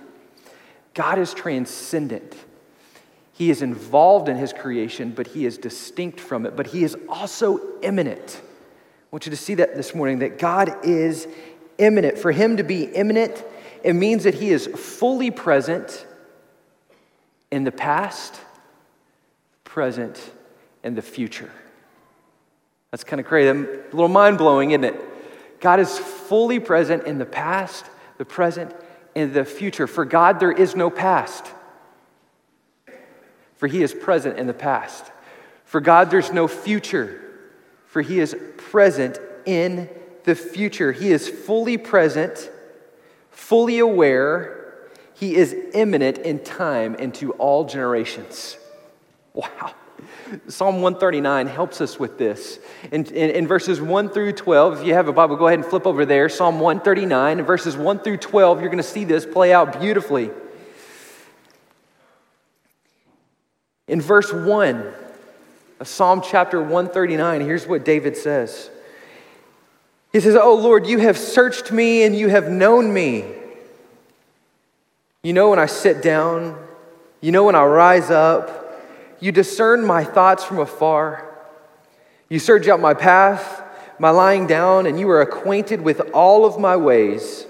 God 0.93 1.21
is 1.21 1.33
transcendent. 1.33 2.35
He 3.37 3.51
is 3.51 3.61
involved 3.61 4.31
in 4.31 4.39
his 4.39 4.55
creation, 4.55 5.11
but 5.11 5.27
he 5.27 5.45
is 5.45 5.59
distinct 5.59 6.21
from 6.21 6.47
it, 6.47 6.57
but 6.57 6.69
he 6.69 6.85
is 6.85 6.97
also 7.07 7.61
immanent. 7.83 8.41
I 8.43 9.07
want 9.13 9.27
you 9.27 9.31
to 9.31 9.37
see 9.37 9.57
that 9.57 9.77
this 9.77 9.95
morning 9.95 10.21
that 10.21 10.39
God 10.39 10.87
is 10.87 11.29
immanent. 11.77 12.17
For 12.17 12.33
him 12.33 12.57
to 12.57 12.63
be 12.63 12.85
immanent, 12.85 13.45
it 13.85 13.93
means 13.93 14.25
that 14.25 14.33
he 14.33 14.53
is 14.53 14.67
fully 14.67 15.31
present 15.31 16.07
in 17.51 17.65
the 17.65 17.73
past, 17.73 18.41
present, 19.65 20.19
and 20.83 20.97
the 20.97 21.03
future. 21.03 21.53
That's 22.91 23.05
kind 23.05 23.21
of 23.21 23.27
crazy. 23.27 23.51
A 23.51 23.55
little 23.93 24.09
mind 24.09 24.39
blowing, 24.39 24.71
isn't 24.71 24.85
it? 24.85 25.61
God 25.61 25.79
is 25.79 25.99
fully 25.99 26.59
present 26.59 27.07
in 27.07 27.19
the 27.19 27.27
past, 27.27 27.85
the 28.17 28.25
present, 28.25 28.75
and 29.15 29.35
the 29.35 29.45
future. 29.45 29.87
For 29.87 30.07
God, 30.07 30.41
there 30.41 30.53
is 30.53 30.75
no 30.75 30.89
past, 30.89 31.45
for 33.57 33.67
He 33.67 33.83
is 33.83 33.93
present 33.93 34.39
in 34.39 34.47
the 34.47 34.55
past. 34.55 35.05
For 35.65 35.81
God, 35.81 36.11
there's 36.11 36.33
no 36.33 36.47
future, 36.49 37.21
for 37.87 38.03
He 38.03 38.21
is 38.21 38.37
present 38.57 39.19
in 39.45 39.89
the 40.25 40.35
future. 40.35 40.93
He 40.93 41.11
is 41.11 41.29
fully 41.29 41.79
present, 41.79 42.51
fully 43.31 43.79
aware. 43.79 44.89
He 45.15 45.37
is 45.37 45.55
immanent 45.73 46.19
in 46.19 46.41
time 46.41 46.97
and 46.99 47.15
to 47.15 47.33
all 47.33 47.65
generations. 47.65 48.57
Wow. 49.35 49.75
Psalm 50.49 50.81
139 50.81 51.47
helps 51.47 51.83
us 51.83 51.99
with 51.99 52.17
this. 52.17 52.59
In, 52.91 53.05
in, 53.05 53.31
in, 53.31 53.47
verses 53.47 53.83
1 53.83 54.09
through 54.09 54.33
12, 54.33 54.81
if 54.81 54.87
you 54.87 54.95
have 54.95 55.09
a 55.09 55.13
Bible, 55.13 55.37
go 55.37 55.47
ahead 55.47 55.59
and 55.59 55.69
flip 55.69 55.87
over 55.87 56.07
there. 56.07 56.31
Psalm 56.31 56.59
139, 56.59 57.39
in 57.39 57.45
verses 57.45 57.77
1 57.77 57.99
through 57.99 58.17
12, 58.17 58.61
you're 58.61 58.71
going 58.71 58.79
to 58.79 58.83
see 58.83 59.05
this 59.05 59.27
play 59.27 59.53
out 59.53 59.79
beautifully. 59.79 60.31
In 63.89 64.01
verse 64.01 64.33
1 64.33 64.93
of 65.79 65.89
Psalm 65.89 66.21
chapter 66.25 66.61
139, 66.61 67.41
here's 67.41 67.67
what 67.67 67.85
David 67.85 68.17
says 68.17 68.71
He 70.13 70.21
says, 70.21 70.37
Oh 70.37 70.55
Lord, 70.55 70.87
you 70.87 70.99
have 70.99 71.17
searched 71.17 71.71
me 71.71 72.03
and 72.03 72.17
you 72.17 72.29
have 72.29 72.49
known 72.49 72.93
me. 72.93 73.25
You 75.23 75.33
know 75.33 75.51
when 75.51 75.59
I 75.59 75.67
sit 75.67 76.03
down, 76.03 76.57
you 77.21 77.33
know 77.33 77.45
when 77.45 77.55
I 77.55 77.65
rise 77.65 78.11
up. 78.11 78.65
You 79.19 79.33
discern 79.33 79.85
my 79.85 80.05
thoughts 80.05 80.45
from 80.45 80.59
afar. 80.59 81.25
You 82.29 82.39
search 82.39 82.69
out 82.69 82.81
my 82.81 82.93
path, 82.93 83.63
my 83.99 84.11
lying 84.11 84.47
down, 84.47 84.87
and 84.87 85.01
you 85.01 85.09
are 85.11 85.23
acquainted 85.23 85.81
with 85.81 86.01
all 86.13 86.45
of 86.45 86.59
my 86.59 86.77
ways. 86.77 87.47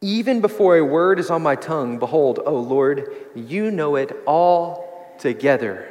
Even 0.00 0.40
before 0.40 0.76
a 0.76 0.84
word 0.84 1.18
is 1.18 1.28
on 1.28 1.42
my 1.42 1.56
tongue, 1.56 1.98
behold, 1.98 2.38
O 2.46 2.54
Lord, 2.54 3.10
you 3.34 3.70
know 3.70 3.96
it 3.96 4.16
all 4.26 4.87
together. 5.18 5.88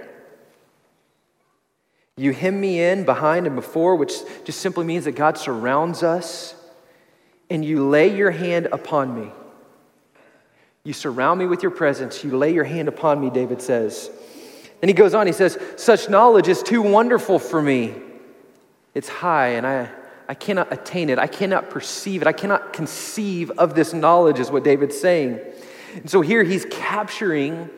You 2.17 2.33
hem 2.33 2.59
me 2.59 2.81
in 2.81 3.05
behind 3.05 3.45
and 3.45 3.55
before, 3.55 3.95
which 3.95 4.13
just 4.43 4.59
simply 4.59 4.85
means 4.85 5.05
that 5.05 5.11
God 5.11 5.37
surrounds 5.37 6.01
us, 6.01 6.55
and 7.49 7.63
you 7.63 7.87
lay 7.87 8.15
your 8.15 8.31
hand 8.31 8.67
upon 8.71 9.19
me. 9.19 9.31
You 10.83 10.93
surround 10.93 11.39
me 11.39 11.45
with 11.45 11.61
your 11.61 11.71
presence. 11.71 12.23
You 12.23 12.35
lay 12.37 12.53
your 12.53 12.63
hand 12.63 12.87
upon 12.87 13.21
me, 13.21 13.29
David 13.29 13.61
says. 13.61 14.09
And 14.81 14.89
he 14.89 14.93
goes 14.93 15.13
on, 15.13 15.27
he 15.27 15.33
says, 15.33 15.57
Such 15.75 16.09
knowledge 16.09 16.47
is 16.47 16.63
too 16.63 16.81
wonderful 16.81 17.39
for 17.39 17.61
me. 17.61 17.93
It's 18.95 19.09
high, 19.09 19.49
and 19.49 19.67
I, 19.67 19.89
I 20.27 20.33
cannot 20.33 20.73
attain 20.73 21.09
it. 21.09 21.19
I 21.19 21.27
cannot 21.27 21.69
perceive 21.69 22.21
it. 22.21 22.27
I 22.27 22.31
cannot 22.31 22.73
conceive 22.73 23.51
of 23.51 23.75
this 23.75 23.93
knowledge, 23.93 24.39
is 24.39 24.49
what 24.49 24.63
David's 24.63 24.99
saying. 24.99 25.39
And 25.93 26.09
so 26.09 26.21
here 26.21 26.43
he's 26.43 26.65
capturing 26.65 27.69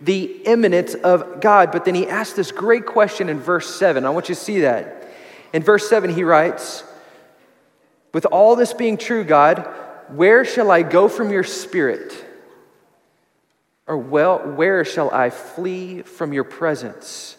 the 0.00 0.24
immanence 0.44 0.94
of 0.94 1.40
God. 1.40 1.72
But 1.72 1.84
then 1.84 1.94
he 1.94 2.08
asks 2.08 2.34
this 2.34 2.52
great 2.52 2.86
question 2.86 3.28
in 3.28 3.40
verse 3.40 3.74
7. 3.74 4.04
I 4.04 4.10
want 4.10 4.28
you 4.28 4.34
to 4.34 4.40
see 4.40 4.60
that. 4.60 5.08
In 5.52 5.62
verse 5.62 5.88
7, 5.88 6.10
he 6.14 6.24
writes, 6.24 6.84
With 8.14 8.26
all 8.26 8.56
this 8.56 8.72
being 8.72 8.96
true, 8.96 9.24
God, 9.24 9.68
where 10.08 10.44
shall 10.44 10.70
I 10.70 10.82
go 10.82 11.08
from 11.08 11.30
your 11.30 11.44
spirit? 11.44 12.24
Or 13.86 13.98
well, 13.98 14.38
where 14.38 14.84
shall 14.84 15.10
I 15.10 15.30
flee 15.30 16.02
from 16.02 16.32
your 16.32 16.44
presence? 16.44 17.36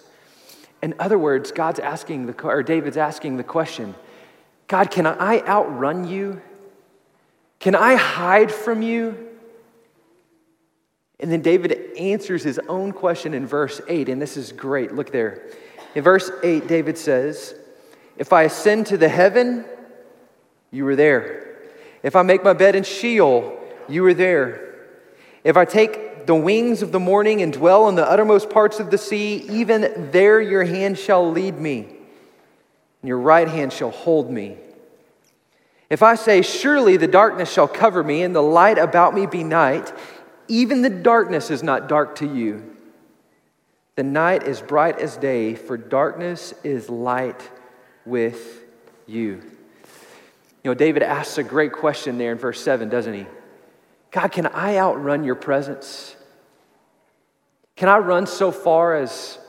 In 0.81 0.95
other 0.99 1.17
words, 1.17 1.51
God's 1.51 1.79
asking 1.79 2.25
the 2.25 2.43
or 2.43 2.63
David's 2.63 2.97
asking 2.97 3.37
the 3.37 3.43
question, 3.43 3.95
God, 4.67 4.91
can 4.91 5.05
I 5.05 5.39
outrun 5.41 6.07
you? 6.07 6.41
Can 7.59 7.75
I 7.75 7.95
hide 7.95 8.51
from 8.51 8.81
you? 8.81 9.30
And 11.21 11.31
then 11.31 11.41
David 11.41 11.95
answers 11.97 12.43
his 12.43 12.59
own 12.67 12.91
question 12.91 13.33
in 13.33 13.45
verse 13.45 13.79
8, 13.87 14.09
and 14.09 14.21
this 14.21 14.37
is 14.37 14.51
great. 14.51 14.93
Look 14.93 15.11
there. 15.11 15.43
In 15.93 16.03
verse 16.03 16.31
8, 16.43 16.67
David 16.67 16.97
says, 16.97 17.53
If 18.17 18.33
I 18.33 18.43
ascend 18.43 18.87
to 18.87 18.97
the 18.97 19.09
heaven, 19.09 19.65
you 20.71 20.83
were 20.83 20.95
there. 20.95 21.57
If 22.01 22.15
I 22.15 22.23
make 22.23 22.43
my 22.43 22.53
bed 22.53 22.75
in 22.75 22.83
Sheol, 22.83 23.59
you 23.87 24.01
were 24.01 24.15
there. 24.15 24.75
If 25.43 25.57
I 25.57 25.65
take 25.65 26.25
the 26.25 26.35
wings 26.35 26.81
of 26.81 26.91
the 26.91 26.99
morning 26.99 27.41
and 27.41 27.53
dwell 27.53 27.87
in 27.87 27.95
the 27.95 28.09
uttermost 28.09 28.49
parts 28.49 28.79
of 28.79 28.89
the 28.89 28.97
sea, 28.97 29.45
even 29.49 30.09
there 30.11 30.41
your 30.41 30.63
hand 30.63 30.97
shall 30.97 31.29
lead 31.29 31.59
me, 31.59 31.79
and 31.81 33.07
your 33.07 33.19
right 33.19 33.47
hand 33.47 33.73
shall 33.73 33.91
hold 33.91 34.31
me. 34.31 34.57
If 35.89 36.01
I 36.01 36.15
say, 36.15 36.41
Surely 36.41 36.97
the 36.97 37.07
darkness 37.07 37.51
shall 37.51 37.67
cover 37.67 38.03
me, 38.03 38.23
and 38.23 38.35
the 38.35 38.41
light 38.41 38.77
about 38.77 39.13
me 39.13 39.25
be 39.25 39.43
night, 39.43 39.91
even 40.47 40.81
the 40.81 40.89
darkness 40.89 41.49
is 41.51 41.63
not 41.63 41.87
dark 41.87 42.15
to 42.15 42.25
you. 42.25 42.75
The 43.95 44.03
night 44.03 44.43
is 44.43 44.61
bright 44.61 44.99
as 44.99 45.17
day, 45.17 45.55
for 45.55 45.77
darkness 45.77 46.53
is 46.63 46.89
light 46.89 47.49
with 48.05 48.61
you. 49.05 49.41
You 50.63 50.69
know, 50.69 50.73
David 50.73 51.03
asks 51.03 51.37
a 51.37 51.43
great 51.43 51.73
question 51.73 52.17
there 52.17 52.31
in 52.31 52.37
verse 52.37 52.61
7, 52.61 52.89
doesn't 52.89 53.13
he? 53.13 53.25
God, 54.11 54.31
can 54.31 54.47
I 54.47 54.77
outrun 54.77 55.23
your 55.23 55.35
presence? 55.35 56.15
Can 57.75 57.89
I 57.89 57.97
run 57.97 58.27
so 58.27 58.51
far 58.51 58.95
as 58.95 59.39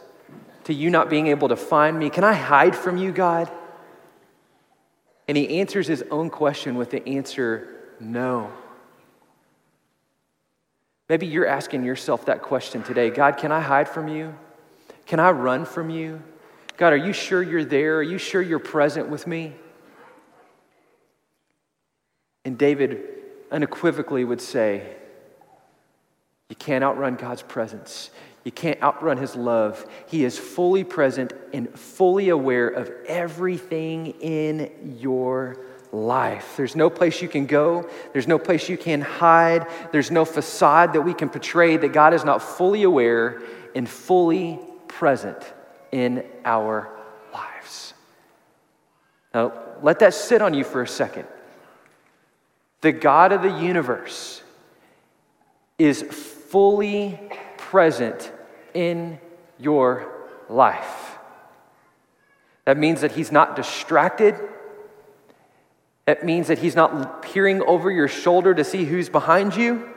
to 0.64 0.72
you 0.72 0.90
not 0.90 1.10
being 1.10 1.26
able 1.26 1.48
to 1.48 1.56
find 1.56 1.98
me? 1.98 2.08
Can 2.10 2.24
I 2.24 2.32
hide 2.32 2.74
from 2.74 2.96
you, 2.96 3.12
God? 3.12 3.50
And 5.28 5.36
he 5.36 5.60
answers 5.60 5.86
his 5.86 6.02
own 6.10 6.30
question 6.30 6.76
with 6.76 6.90
the 6.90 7.06
answer 7.06 7.68
no. 8.00 8.50
Maybe 11.12 11.26
you're 11.26 11.46
asking 11.46 11.84
yourself 11.84 12.24
that 12.24 12.40
question 12.40 12.82
today 12.82 13.10
God, 13.10 13.36
can 13.36 13.52
I 13.52 13.60
hide 13.60 13.86
from 13.86 14.08
you? 14.08 14.34
Can 15.04 15.20
I 15.20 15.30
run 15.32 15.66
from 15.66 15.90
you? 15.90 16.22
God, 16.78 16.94
are 16.94 16.96
you 16.96 17.12
sure 17.12 17.42
you're 17.42 17.66
there? 17.66 17.98
Are 17.98 18.02
you 18.02 18.16
sure 18.16 18.40
you're 18.40 18.58
present 18.58 19.10
with 19.10 19.26
me? 19.26 19.52
And 22.46 22.56
David 22.56 23.02
unequivocally 23.50 24.24
would 24.24 24.40
say, 24.40 24.86
You 26.48 26.56
can't 26.56 26.82
outrun 26.82 27.16
God's 27.16 27.42
presence. 27.42 28.08
You 28.44 28.52
can't 28.52 28.82
outrun 28.82 29.18
His 29.18 29.36
love. 29.36 29.84
He 30.06 30.24
is 30.24 30.38
fully 30.38 30.82
present 30.82 31.34
and 31.52 31.78
fully 31.78 32.30
aware 32.30 32.68
of 32.68 32.90
everything 33.06 34.06
in 34.22 34.96
your 34.98 35.58
life. 35.92 36.56
There's 36.56 36.74
no 36.74 36.88
place 36.88 37.20
you 37.20 37.28
can 37.28 37.46
go, 37.46 37.88
there's 38.12 38.26
no 38.26 38.38
place 38.38 38.68
you 38.68 38.78
can 38.78 39.02
hide, 39.02 39.66
there's 39.92 40.10
no 40.10 40.24
facade 40.24 40.94
that 40.94 41.02
we 41.02 41.12
can 41.12 41.28
portray 41.28 41.76
that 41.76 41.92
God 41.92 42.14
is 42.14 42.24
not 42.24 42.42
fully 42.42 42.82
aware 42.82 43.42
and 43.74 43.88
fully 43.88 44.58
present 44.88 45.38
in 45.92 46.24
our 46.44 46.90
lives. 47.32 47.92
Now, 49.34 49.52
let 49.82 49.98
that 49.98 50.14
sit 50.14 50.40
on 50.40 50.54
you 50.54 50.64
for 50.64 50.82
a 50.82 50.88
second. 50.88 51.26
The 52.80 52.92
God 52.92 53.32
of 53.32 53.42
the 53.42 53.60
universe 53.60 54.42
is 55.78 56.02
fully 56.02 57.18
present 57.56 58.32
in 58.74 59.18
your 59.58 60.10
life. 60.48 61.18
That 62.64 62.78
means 62.78 63.00
that 63.00 63.12
He's 63.12 63.32
not 63.32 63.56
distracted. 63.56 64.36
That 66.06 66.24
means 66.24 66.48
that 66.48 66.58
He's 66.58 66.74
not 66.76 67.22
peering 67.22 67.62
over 67.62 67.90
your 67.90 68.08
shoulder 68.08 68.54
to 68.54 68.64
see 68.64 68.84
who's 68.84 69.08
behind 69.08 69.56
you. 69.56 69.88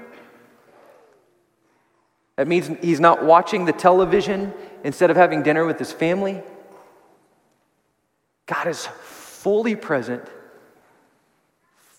It 2.37 2.47
means 2.47 2.69
He's 2.81 2.99
not 2.99 3.23
watching 3.23 3.65
the 3.65 3.73
television 3.73 4.53
instead 4.83 5.09
of 5.09 5.17
having 5.17 5.41
dinner 5.43 5.65
with 5.65 5.79
His 5.79 5.91
family. 5.91 6.41
God 8.45 8.67
is 8.67 8.85
fully 8.85 9.75
present, 9.75 10.23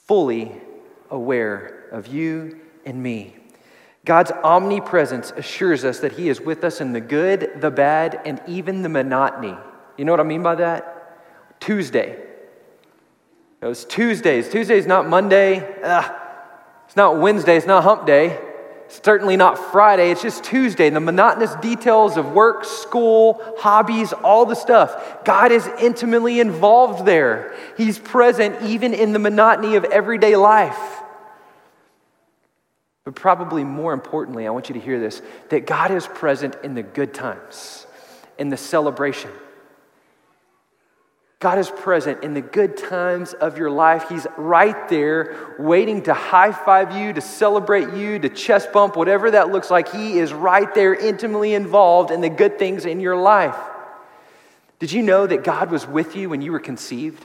fully 0.07 0.53
aware 1.11 1.89
of 1.91 2.07
you 2.07 2.61
and 2.85 3.03
me. 3.03 3.35
God's 4.05 4.31
omnipresence 4.31 5.33
assures 5.37 5.85
us 5.85 5.99
that 5.99 6.13
He 6.13 6.29
is 6.29 6.41
with 6.41 6.63
us 6.63 6.81
in 6.81 6.93
the 6.93 7.01
good, 7.01 7.61
the 7.61 7.73
bad, 7.73 8.21
and 8.25 8.41
even 8.47 8.83
the 8.83 8.89
monotony. 8.89 9.57
You 9.97 10.05
know 10.05 10.13
what 10.13 10.21
I 10.21 10.25
mean 10.25 10.45
by 10.45 10.55
that? 10.57 11.59
Tuesday. 11.59 12.25
It 13.61 13.67
was 13.67 13.85
Tuesdays. 13.85 14.49
Tuesday's 14.49 14.87
not 14.87 15.09
Monday. 15.09 15.59
Ugh. 15.83 16.15
It's 16.87 16.97
not 16.97 17.19
Wednesday. 17.21 17.57
It's 17.57 17.67
not 17.67 17.83
hump 17.83 18.07
day. 18.07 18.39
It's 18.87 19.01
certainly 19.05 19.37
not 19.37 19.59
Friday, 19.59 20.13
it's 20.13 20.23
just 20.23 20.45
Tuesday. 20.45 20.91
The 20.91 21.01
monotonous 21.01 21.55
details 21.57 22.17
of 22.17 22.33
work, 22.33 22.65
school, 22.65 23.43
hobbies, 23.59 24.13
all 24.13 24.47
the 24.47 24.55
stuff. 24.55 25.25
God 25.25 25.51
is 25.51 25.67
intimately 25.81 26.39
involved 26.39 27.05
there. 27.05 27.55
He's 27.77 27.99
present 27.99 28.63
even 28.63 28.95
in 28.95 29.13
the 29.13 29.19
monotony 29.19 29.75
of 29.75 29.85
everyday 29.85 30.37
life. 30.37 30.79
But 33.05 33.17
probably 33.17 33.65
more 33.65 33.93
importantly, 33.93 34.47
I 34.47 34.51
want 34.51 34.69
you 34.69 34.75
to 34.75 34.81
hear 34.81 35.01
this 35.01 35.21
that 35.49 35.67
God 35.67 35.91
is 35.91 36.07
present 36.07 36.57
in 36.63 36.75
the 36.75 36.83
good 36.85 37.13
times, 37.13 37.87
in 38.39 38.51
the 38.51 38.57
celebration. 38.57 39.31
God 41.38 41.59
is 41.59 41.71
present 41.71 42.25
in 42.25 42.33
the 42.33 42.40
good 42.40 42.78
times 42.78 43.35
of 43.35 43.59
your 43.59 43.71
life. 43.71 44.09
He's 44.09 44.26
right 44.38 44.88
there 44.88 45.55
waiting 45.59 46.02
to 46.05 46.14
high 46.14 46.52
five 46.52 46.97
you, 46.97 47.12
to 47.12 47.21
celebrate 47.21 47.93
you, 47.93 48.19
to 48.19 48.28
chest 48.31 48.73
bump, 48.73 48.97
whatever 48.97 49.31
that 49.31 49.50
looks 49.50 49.71
like. 49.71 49.93
He 49.93 50.19
is 50.19 50.33
right 50.33 50.73
there 50.75 50.95
intimately 50.95 51.52
involved 51.52 52.11
in 52.11 52.23
the 52.23 52.31
good 52.31 52.59
things 52.59 52.87
in 52.87 53.00
your 53.00 53.16
life. 53.16 53.57
Did 54.78 54.93
you 54.93 55.02
know 55.02 55.26
that 55.26 55.45
God 55.45 55.71
was 55.71 55.87
with 55.87 56.16
you 56.16 56.31
when 56.31 56.40
you 56.40 56.52
were 56.52 56.61
conceived? 56.61 57.25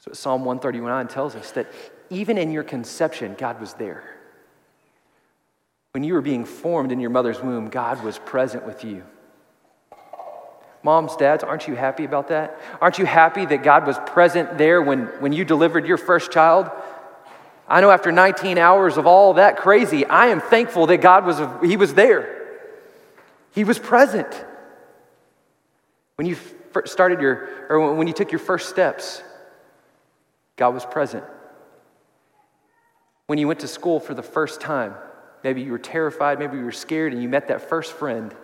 So 0.00 0.12
Psalm 0.12 0.44
139 0.44 1.06
tells 1.06 1.36
us 1.36 1.52
that 1.52 1.70
even 2.10 2.36
in 2.36 2.50
your 2.50 2.64
conception, 2.64 3.36
God 3.38 3.60
was 3.60 3.74
there. 3.74 4.02
When 5.92 6.02
you 6.02 6.14
were 6.14 6.20
being 6.20 6.44
formed 6.44 6.90
in 6.90 6.98
your 6.98 7.10
mother's 7.10 7.40
womb, 7.40 7.68
God 7.68 8.02
was 8.02 8.18
present 8.18 8.66
with 8.66 8.82
you. 8.82 9.04
Moms, 10.82 11.14
dads, 11.16 11.44
aren't 11.44 11.68
you 11.68 11.76
happy 11.76 12.04
about 12.04 12.28
that? 12.28 12.58
Aren't 12.80 12.98
you 12.98 13.06
happy 13.06 13.46
that 13.46 13.62
God 13.62 13.86
was 13.86 13.98
present 14.06 14.58
there 14.58 14.82
when, 14.82 15.06
when 15.20 15.32
you 15.32 15.44
delivered 15.44 15.86
your 15.86 15.96
first 15.96 16.32
child? 16.32 16.70
I 17.68 17.80
know 17.80 17.90
after 17.90 18.10
19 18.10 18.58
hours 18.58 18.96
of 18.96 19.06
all 19.06 19.34
that 19.34 19.56
crazy, 19.56 20.04
I 20.04 20.26
am 20.26 20.40
thankful 20.40 20.86
that 20.88 20.98
God 20.98 21.24
was, 21.24 21.40
he 21.64 21.76
was 21.76 21.94
there. 21.94 22.60
He 23.52 23.64
was 23.64 23.78
present. 23.78 24.44
When 26.16 26.26
you 26.26 26.36
started 26.84 27.20
your, 27.20 27.66
or 27.68 27.94
when 27.94 28.08
you 28.08 28.12
took 28.12 28.32
your 28.32 28.40
first 28.40 28.68
steps, 28.68 29.22
God 30.56 30.74
was 30.74 30.84
present. 30.84 31.24
When 33.26 33.38
you 33.38 33.46
went 33.46 33.60
to 33.60 33.68
school 33.68 34.00
for 34.00 34.14
the 34.14 34.22
first 34.22 34.60
time, 34.60 34.94
maybe 35.44 35.62
you 35.62 35.70
were 35.70 35.78
terrified, 35.78 36.38
maybe 36.38 36.56
you 36.58 36.64
were 36.64 36.72
scared, 36.72 37.12
and 37.12 37.22
you 37.22 37.28
met 37.28 37.48
that 37.48 37.68
first 37.68 37.92
friend, 37.92 38.34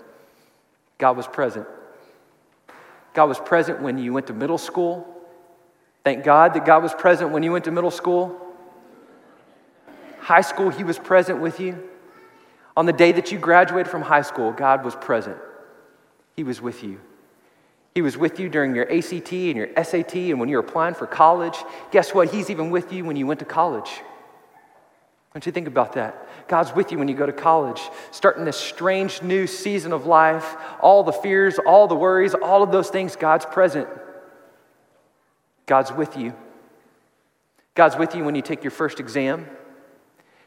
God 0.99 1.17
was 1.17 1.27
present. 1.27 1.67
God 3.19 3.29
was 3.29 3.41
present 3.41 3.83
when 3.83 3.99
you 3.99 4.13
went 4.13 4.29
to 4.29 4.33
middle 4.33 4.59
school. 4.59 5.05
Thank 6.05 6.23
God 6.23 6.55
that 6.55 6.65
God 6.65 6.85
was 6.85 6.95
present 6.95 7.33
when 7.33 7.43
you 7.43 7.51
went 7.51 7.65
to 7.65 7.73
middle 7.73 7.91
school. 7.91 8.41
High 10.21 10.43
school, 10.43 10.71
He 10.71 10.85
was 10.85 11.01
present 11.01 11.41
with 11.41 11.59
you. 11.59 11.83
On 12.77 12.87
the 12.87 12.93
day 12.93 13.11
that 13.11 13.33
you 13.33 13.39
graduated 13.41 13.91
from 13.91 14.03
high 14.03 14.23
school, 14.23 14.53
God 14.53 14.85
was 14.85 14.95
present. 14.95 15.37
He 16.37 16.45
was 16.45 16.63
with 16.63 16.85
you. 16.85 17.01
He 17.93 18.03
was 18.03 18.17
with 18.17 18.39
you 18.39 18.49
during 18.49 18.77
your 18.77 18.89
ACT 18.89 19.33
and 19.33 19.57
your 19.57 19.71
SAT 19.83 20.15
and 20.15 20.39
when 20.39 20.49
you 20.49 20.57
were 20.57 20.63
applying 20.63 20.95
for 20.95 21.09
college. 21.09 21.57
Guess 21.91 22.15
what? 22.15 22.33
He's 22.33 22.51
even 22.51 22.71
with 22.71 22.93
you 22.93 23.05
when 23.05 23.17
you 23.17 23.27
went 23.27 23.41
to 23.41 23.47
college. 23.47 23.91
Don't 25.35 25.45
you 25.45 25.53
think 25.53 25.69
about 25.69 25.93
that? 25.93 26.49
God's 26.49 26.75
with 26.75 26.91
you 26.91 26.99
when 26.99 27.09
you 27.09 27.15
go 27.15 27.27
to 27.27 27.33
college, 27.33 27.81
starting 28.11 28.45
this 28.45 28.57
strange 28.57 29.23
new 29.23 29.47
season 29.47 29.93
of 29.93 30.07
life. 30.07 30.57
All 30.81 31.03
the 31.03 31.13
fears, 31.13 31.59
all 31.59 31.87
the 31.87 31.95
worries, 31.95 32.35
all 32.35 32.63
of 32.63 32.73
those 32.73 32.89
things, 32.89 33.15
God's 33.15 33.45
present. 33.45 33.89
God's 35.67 35.93
with 35.93 36.17
you. 36.17 36.35
God's 37.75 37.97
with 37.97 38.15
you 38.15 38.25
when 38.25 38.35
you 38.35 38.43
take 38.43 38.65
your 38.65 38.71
first 38.71 39.01
exam. 39.01 39.47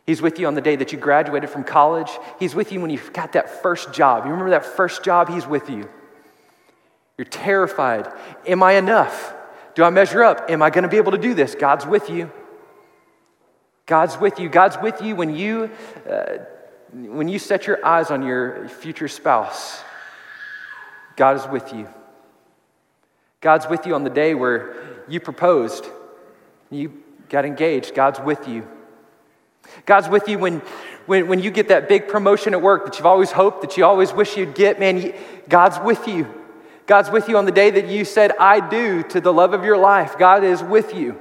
He's 0.05 0.21
with 0.21 0.39
you 0.39 0.47
on 0.47 0.55
the 0.55 0.61
day 0.61 0.75
that 0.75 0.91
you 0.91 0.97
graduated 0.97 1.49
from 1.49 1.63
college. 1.63 2.09
He's 2.39 2.55
with 2.55 2.71
you 2.71 2.81
when 2.81 2.89
you 2.89 2.99
got 3.13 3.33
that 3.33 3.61
first 3.61 3.93
job. 3.93 4.25
You 4.25 4.31
remember 4.31 4.49
that 4.49 4.65
first 4.65 5.03
job? 5.03 5.29
He's 5.29 5.45
with 5.45 5.69
you. 5.69 5.87
You're 7.17 7.25
terrified. 7.25 8.11
Am 8.47 8.63
I 8.63 8.73
enough? 8.73 9.33
Do 9.75 9.83
I 9.83 9.91
measure 9.91 10.23
up? 10.23 10.49
Am 10.49 10.61
I 10.61 10.71
going 10.71 10.83
to 10.83 10.89
be 10.89 10.97
able 10.97 11.11
to 11.11 11.19
do 11.19 11.35
this? 11.35 11.53
God's 11.53 11.85
with 11.85 12.09
you. 12.09 12.31
God's 13.85 14.17
with 14.19 14.39
you. 14.39 14.49
God's 14.49 14.77
with 14.81 15.01
you 15.01 15.15
when 15.15 15.35
you, 15.35 15.69
uh, 16.09 16.37
when 16.93 17.27
you 17.27 17.39
set 17.39 17.67
your 17.67 17.85
eyes 17.85 18.11
on 18.11 18.23
your 18.23 18.67
future 18.69 19.07
spouse. 19.07 19.83
God 21.15 21.37
is 21.37 21.47
with 21.47 21.73
you. 21.73 21.87
God's 23.41 23.67
with 23.67 23.85
you 23.85 23.95
on 23.95 24.03
the 24.03 24.09
day 24.09 24.33
where 24.33 24.75
you 25.07 25.19
proposed, 25.19 25.85
you 26.69 27.03
got 27.29 27.43
engaged. 27.43 27.95
God's 27.95 28.19
with 28.19 28.47
you. 28.47 28.67
God's 29.85 30.09
with 30.09 30.27
you 30.27 30.37
when, 30.37 30.59
when, 31.05 31.27
when 31.27 31.39
you 31.39 31.51
get 31.51 31.69
that 31.69 31.89
big 31.89 32.07
promotion 32.07 32.53
at 32.53 32.61
work 32.61 32.85
that 32.85 32.97
you've 32.97 33.05
always 33.05 33.31
hoped, 33.31 33.61
that 33.61 33.77
you 33.77 33.85
always 33.85 34.13
wish 34.13 34.37
you'd 34.37 34.55
get. 34.55 34.79
Man, 34.79 35.13
God's 35.49 35.79
with 35.79 36.07
you. 36.07 36.27
God's 36.85 37.09
with 37.09 37.29
you 37.29 37.37
on 37.37 37.45
the 37.45 37.51
day 37.51 37.69
that 37.71 37.87
you 37.87 38.05
said, 38.05 38.31
I 38.39 38.67
do 38.67 39.03
to 39.03 39.21
the 39.21 39.31
love 39.31 39.53
of 39.53 39.63
your 39.63 39.77
life. 39.77 40.17
God 40.17 40.43
is 40.43 40.61
with 40.61 40.93
you. 40.93 41.19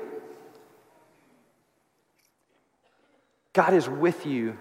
God 3.52 3.74
is 3.74 3.88
with 3.88 4.26
you 4.26 4.56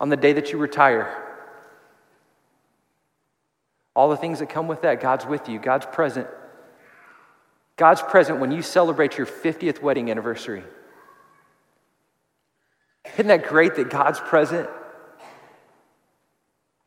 on 0.00 0.08
the 0.08 0.16
day 0.16 0.32
that 0.32 0.52
you 0.52 0.58
retire. 0.58 1.20
All 3.94 4.08
the 4.08 4.16
things 4.16 4.40
that 4.40 4.48
come 4.48 4.66
with 4.66 4.82
that, 4.82 5.00
God's 5.00 5.26
with 5.26 5.48
you. 5.48 5.58
God's 5.58 5.86
present. 5.86 6.26
God's 7.76 8.02
present 8.02 8.40
when 8.40 8.52
you 8.52 8.62
celebrate 8.62 9.18
your 9.18 9.26
50th 9.26 9.82
wedding 9.82 10.10
anniversary. 10.10 10.62
Isn't 13.14 13.26
that 13.28 13.46
great 13.48 13.76
that 13.76 13.90
God's 13.90 14.20
present? 14.20 14.68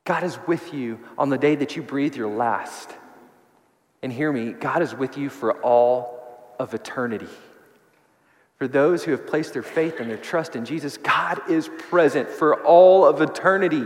God 0.06 0.24
is 0.24 0.38
with 0.48 0.74
you 0.74 1.00
on 1.18 1.30
the 1.30 1.38
day 1.38 1.56
that 1.56 1.76
you 1.76 1.82
breathe 1.82 2.16
your 2.16 2.30
last. 2.30 2.90
And 4.02 4.12
hear 4.12 4.32
me, 4.32 4.54
God 4.54 4.82
is 4.82 4.96
with 4.96 5.18
you 5.18 5.30
for 5.30 5.54
all 5.62 6.56
of 6.60 6.74
eternity. 6.74 7.28
For 8.58 8.68
those 8.68 9.04
who 9.04 9.12
have 9.12 9.28
placed 9.28 9.54
their 9.54 9.64
faith 9.64 10.00
and 10.00 10.10
their 10.10 10.18
trust 10.18 10.56
in 10.56 10.66
Jesus, 10.66 10.98
God 10.98 11.42
is 11.50 11.70
present 11.78 12.28
for 12.28 12.64
all 12.64 13.06
of 13.06 13.22
eternity. 13.22 13.86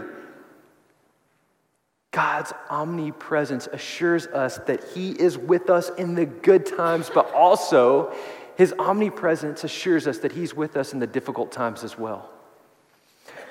God's 2.11 2.53
omnipresence 2.69 3.67
assures 3.67 4.27
us 4.27 4.57
that 4.67 4.83
He 4.93 5.11
is 5.11 5.37
with 5.37 5.69
us 5.69 5.89
in 5.97 6.15
the 6.15 6.25
good 6.25 6.65
times, 6.65 7.09
but 7.13 7.33
also 7.33 8.13
His 8.57 8.73
omnipresence 8.79 9.63
assures 9.63 10.07
us 10.07 10.19
that 10.19 10.31
He's 10.31 10.53
with 10.53 10.77
us 10.77 10.93
in 10.93 10.99
the 10.99 11.07
difficult 11.07 11.51
times 11.51 11.83
as 11.83 11.97
well. 11.97 12.29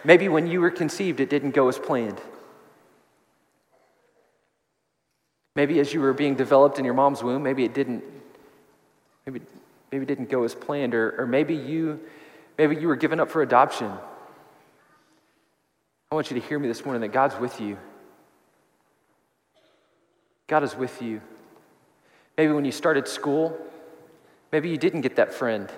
Maybe 0.05 0.29
when 0.29 0.47
you 0.47 0.63
were 0.63 0.71
conceived, 0.71 1.21
it 1.21 1.29
didn't 1.29 1.51
go 1.51 1.69
as 1.69 1.79
planned. 1.79 2.21
Maybe 5.55 5.81
as 5.81 5.93
you 5.93 6.01
were 6.01 6.15
being 6.15 6.37
developed 6.37 6.79
in 6.79 6.87
your 6.87 6.95
mom's 6.95 7.23
womb, 7.23 7.43
maybe 7.43 7.65
it 7.65 7.75
didn't, 7.75 8.05
maybe 9.27 9.43
maybe 9.93 10.05
didn't 10.07 10.31
go 10.31 10.45
as 10.45 10.55
planned, 10.55 10.95
or, 10.95 11.21
or 11.21 11.27
maybe 11.27 11.55
you 11.55 12.01
maybe 12.59 12.77
you 12.77 12.89
were 12.89 12.97
given 12.97 13.21
up 13.21 13.31
for 13.31 13.43
adoption. 13.43 13.91
I 16.11 16.15
want 16.15 16.31
you 16.31 16.41
to 16.41 16.47
hear 16.47 16.59
me 16.59 16.69
this 16.69 16.85
morning 16.85 17.01
that 17.03 17.13
God's 17.13 17.39
with 17.39 17.61
you. 17.61 17.79
God 20.49 20.65
is 20.65 20.75
with 20.75 21.01
you. 21.01 21.21
Maybe 22.37 22.53
when 22.53 22.65
you 22.65 22.73
started 22.73 23.07
school, 23.07 23.57
maybe 24.51 24.69
you 24.69 24.77
didn't 24.77 25.03
get 25.03 25.17
that 25.17 25.33
friend. 25.33 25.71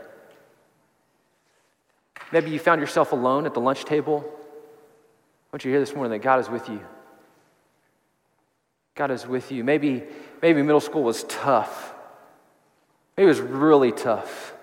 Maybe 2.33 2.51
you 2.51 2.59
found 2.59 2.81
yourself 2.81 3.13
alone 3.13 3.45
at 3.45 3.53
the 3.53 3.61
lunch 3.61 3.85
table. 3.85 4.25
I 4.27 5.49
want 5.53 5.65
you 5.65 5.71
to 5.71 5.73
hear 5.73 5.81
this 5.81 5.95
morning 5.95 6.13
that 6.13 6.23
God 6.23 6.41
is 6.41 6.49
with 6.49 6.67
you. 6.71 6.81
God 8.95 9.11
is 9.11 9.27
with 9.27 9.53
you. 9.53 9.65
Maybe, 9.65 10.03
maybe 10.41 10.63
middle 10.63 10.81
school 10.81 11.03
was 11.03 11.25
tough. 11.25 11.92
Maybe 13.17 13.27
it 13.27 13.29
was 13.29 13.41
really 13.41 13.93
tough. 13.93 14.55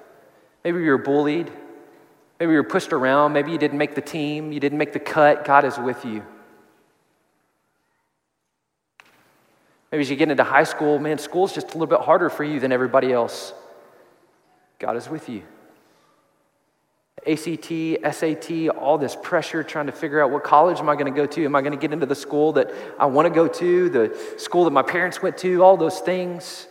Maybe 0.63 0.79
you 0.79 0.91
were 0.91 0.97
bullied. 0.97 1.51
Maybe 2.39 2.51
you 2.51 2.57
were 2.57 2.63
pushed 2.63 2.93
around. 2.93 3.33
Maybe 3.33 3.51
you 3.51 3.57
didn't 3.57 3.77
make 3.77 3.95
the 3.95 4.01
team. 4.01 4.51
You 4.51 4.59
didn't 4.59 4.77
make 4.77 4.93
the 4.93 4.99
cut. 4.99 5.45
God 5.45 5.65
is 5.65 5.77
with 5.77 6.03
you. 6.05 6.23
Maybe 9.91 10.01
as 10.01 10.09
you 10.09 10.15
get 10.15 10.29
into 10.29 10.43
high 10.43 10.63
school, 10.63 10.99
man, 10.99 11.17
school's 11.17 11.53
just 11.53 11.69
a 11.69 11.73
little 11.73 11.88
bit 11.88 12.01
harder 12.01 12.29
for 12.29 12.43
you 12.43 12.59
than 12.59 12.71
everybody 12.71 13.12
else. 13.12 13.53
God 14.77 14.95
is 14.95 15.09
with 15.09 15.27
you. 15.27 15.43
ACT, 17.27 18.15
SAT, 18.15 18.69
all 18.69 18.97
this 18.97 19.15
pressure 19.21 19.63
trying 19.63 19.88
to 19.88 19.91
figure 19.91 20.23
out 20.23 20.31
what 20.31 20.43
college 20.43 20.79
am 20.79 20.88
I 20.88 20.95
going 20.95 21.12
to 21.13 21.15
go 21.15 21.25
to? 21.25 21.43
Am 21.43 21.55
I 21.55 21.62
going 21.62 21.73
to 21.73 21.77
get 21.77 21.91
into 21.91 22.05
the 22.05 22.15
school 22.15 22.53
that 22.53 22.71
I 22.97 23.07
want 23.07 23.27
to 23.27 23.33
go 23.33 23.47
to, 23.47 23.89
the 23.89 24.35
school 24.38 24.63
that 24.63 24.71
my 24.71 24.81
parents 24.81 25.21
went 25.21 25.38
to, 25.39 25.62
all 25.62 25.75
those 25.75 25.99
things. 25.99 26.67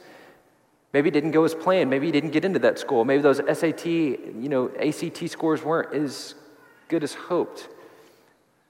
Maybe 0.92 1.09
it 1.09 1.12
didn't 1.12 1.33
go 1.33 1.44
as 1.44 1.55
planned. 1.55 1.90
Maybe 1.90 2.07
you 2.07 2.12
didn't 2.12 2.31
get 2.31 2.44
into 2.44 2.59
that 2.61 2.79
school. 2.79 3.05
Maybe 3.05 3.22
those 3.22 3.38
SAT, 3.38 3.87
you 3.87 4.48
know, 4.48 4.70
ACT 4.81 5.29
scores 5.29 5.62
weren't 5.62 5.94
as 5.94 6.35
good 6.88 7.05
as 7.05 7.14
hoped. 7.14 7.68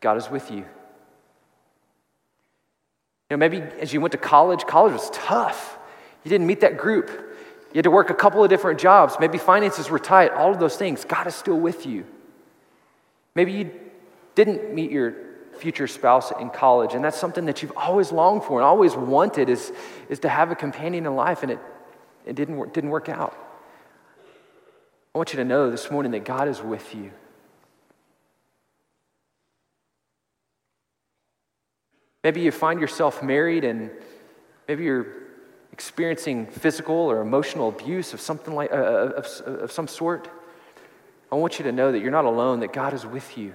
God 0.00 0.16
is 0.16 0.28
with 0.28 0.50
you. 0.50 0.64
You 3.30 3.36
know, 3.36 3.36
maybe 3.36 3.58
as 3.80 3.92
you 3.92 4.00
went 4.00 4.12
to 4.12 4.18
college, 4.18 4.66
college 4.66 4.92
was 4.92 5.10
tough. 5.10 5.78
You 6.24 6.28
didn't 6.28 6.46
meet 6.46 6.60
that 6.60 6.76
group. 6.76 7.08
You 7.08 7.76
had 7.76 7.84
to 7.84 7.90
work 7.90 8.10
a 8.10 8.14
couple 8.14 8.42
of 8.42 8.50
different 8.50 8.80
jobs. 8.80 9.16
Maybe 9.20 9.38
finances 9.38 9.90
were 9.90 9.98
tight. 9.98 10.32
All 10.32 10.50
of 10.50 10.58
those 10.58 10.76
things. 10.76 11.04
God 11.04 11.26
is 11.26 11.34
still 11.34 11.58
with 11.58 11.86
you. 11.86 12.06
Maybe 13.34 13.52
you 13.52 13.70
didn't 14.34 14.74
meet 14.74 14.90
your 14.90 15.14
future 15.58 15.86
spouse 15.86 16.32
in 16.40 16.50
college, 16.50 16.94
and 16.94 17.04
that's 17.04 17.18
something 17.18 17.46
that 17.46 17.62
you've 17.62 17.76
always 17.76 18.12
longed 18.12 18.44
for 18.44 18.58
and 18.58 18.64
always 18.64 18.94
wanted 18.94 19.48
is, 19.48 19.72
is 20.08 20.20
to 20.20 20.28
have 20.28 20.50
a 20.50 20.54
companion 20.54 21.04
in 21.04 21.14
life, 21.14 21.42
and 21.42 21.52
it, 21.52 21.58
it 22.28 22.36
didn't, 22.36 22.56
work, 22.56 22.74
didn't 22.74 22.90
work 22.90 23.08
out. 23.08 23.36
I 25.14 25.18
want 25.18 25.32
you 25.32 25.38
to 25.38 25.44
know 25.44 25.70
this 25.70 25.90
morning 25.90 26.12
that 26.12 26.24
God 26.24 26.46
is 26.46 26.62
with 26.62 26.94
you. 26.94 27.10
Maybe 32.22 32.42
you 32.42 32.50
find 32.50 32.80
yourself 32.80 33.22
married 33.22 33.64
and 33.64 33.90
maybe 34.68 34.84
you're 34.84 35.06
experiencing 35.72 36.46
physical 36.46 36.94
or 36.94 37.22
emotional 37.22 37.70
abuse 37.70 38.12
of 38.12 38.20
something 38.20 38.54
like 38.54 38.70
uh, 38.70 38.74
uh, 38.74 39.12
of, 39.16 39.62
of 39.62 39.72
some 39.72 39.88
sort. 39.88 40.28
I 41.32 41.36
want 41.36 41.58
you 41.58 41.62
to 41.64 41.72
know 41.72 41.92
that 41.92 42.00
you're 42.00 42.10
not 42.10 42.26
alone, 42.26 42.60
that 42.60 42.74
God 42.74 42.92
is 42.92 43.06
with 43.06 43.38
you. 43.38 43.54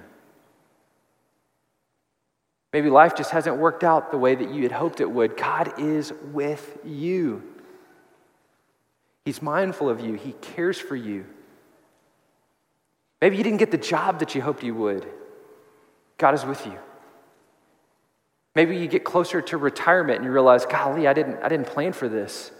Maybe 2.72 2.90
life 2.90 3.14
just 3.14 3.30
hasn't 3.30 3.58
worked 3.58 3.84
out 3.84 4.10
the 4.10 4.18
way 4.18 4.34
that 4.34 4.50
you 4.50 4.64
had 4.64 4.72
hoped 4.72 5.00
it 5.00 5.08
would. 5.08 5.36
God 5.36 5.78
is 5.78 6.12
with 6.32 6.78
you. 6.84 7.53
He's 9.24 9.40
mindful 9.40 9.88
of 9.88 10.00
you, 10.00 10.14
He 10.14 10.32
cares 10.40 10.78
for 10.78 10.96
you. 10.96 11.26
Maybe 13.20 13.36
you 13.36 13.42
didn't 13.42 13.58
get 13.58 13.70
the 13.70 13.78
job 13.78 14.18
that 14.18 14.34
you 14.34 14.42
hoped 14.42 14.62
you 14.62 14.74
would. 14.74 15.06
God 16.18 16.34
is 16.34 16.44
with 16.44 16.66
you. 16.66 16.78
Maybe 18.54 18.76
you 18.76 18.86
get 18.86 19.02
closer 19.02 19.40
to 19.42 19.56
retirement 19.56 20.18
and 20.18 20.26
you 20.26 20.30
realize, 20.30 20.66
golly, 20.66 21.08
I 21.08 21.12
didn't, 21.12 21.42
I 21.42 21.48
didn't 21.48 21.66
plan 21.66 21.92
for 21.92 22.08
this. 22.08 22.52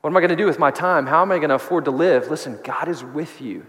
What 0.00 0.10
am 0.10 0.16
I 0.16 0.20
going 0.20 0.30
to 0.30 0.36
do 0.36 0.46
with 0.46 0.58
my 0.58 0.70
time? 0.70 1.06
How 1.06 1.22
am 1.22 1.32
I 1.32 1.38
going 1.38 1.48
to 1.48 1.54
afford 1.54 1.86
to 1.86 1.90
live? 1.90 2.28
Listen, 2.28 2.58
God 2.62 2.88
is 2.88 3.02
with 3.02 3.40
you. 3.40 3.66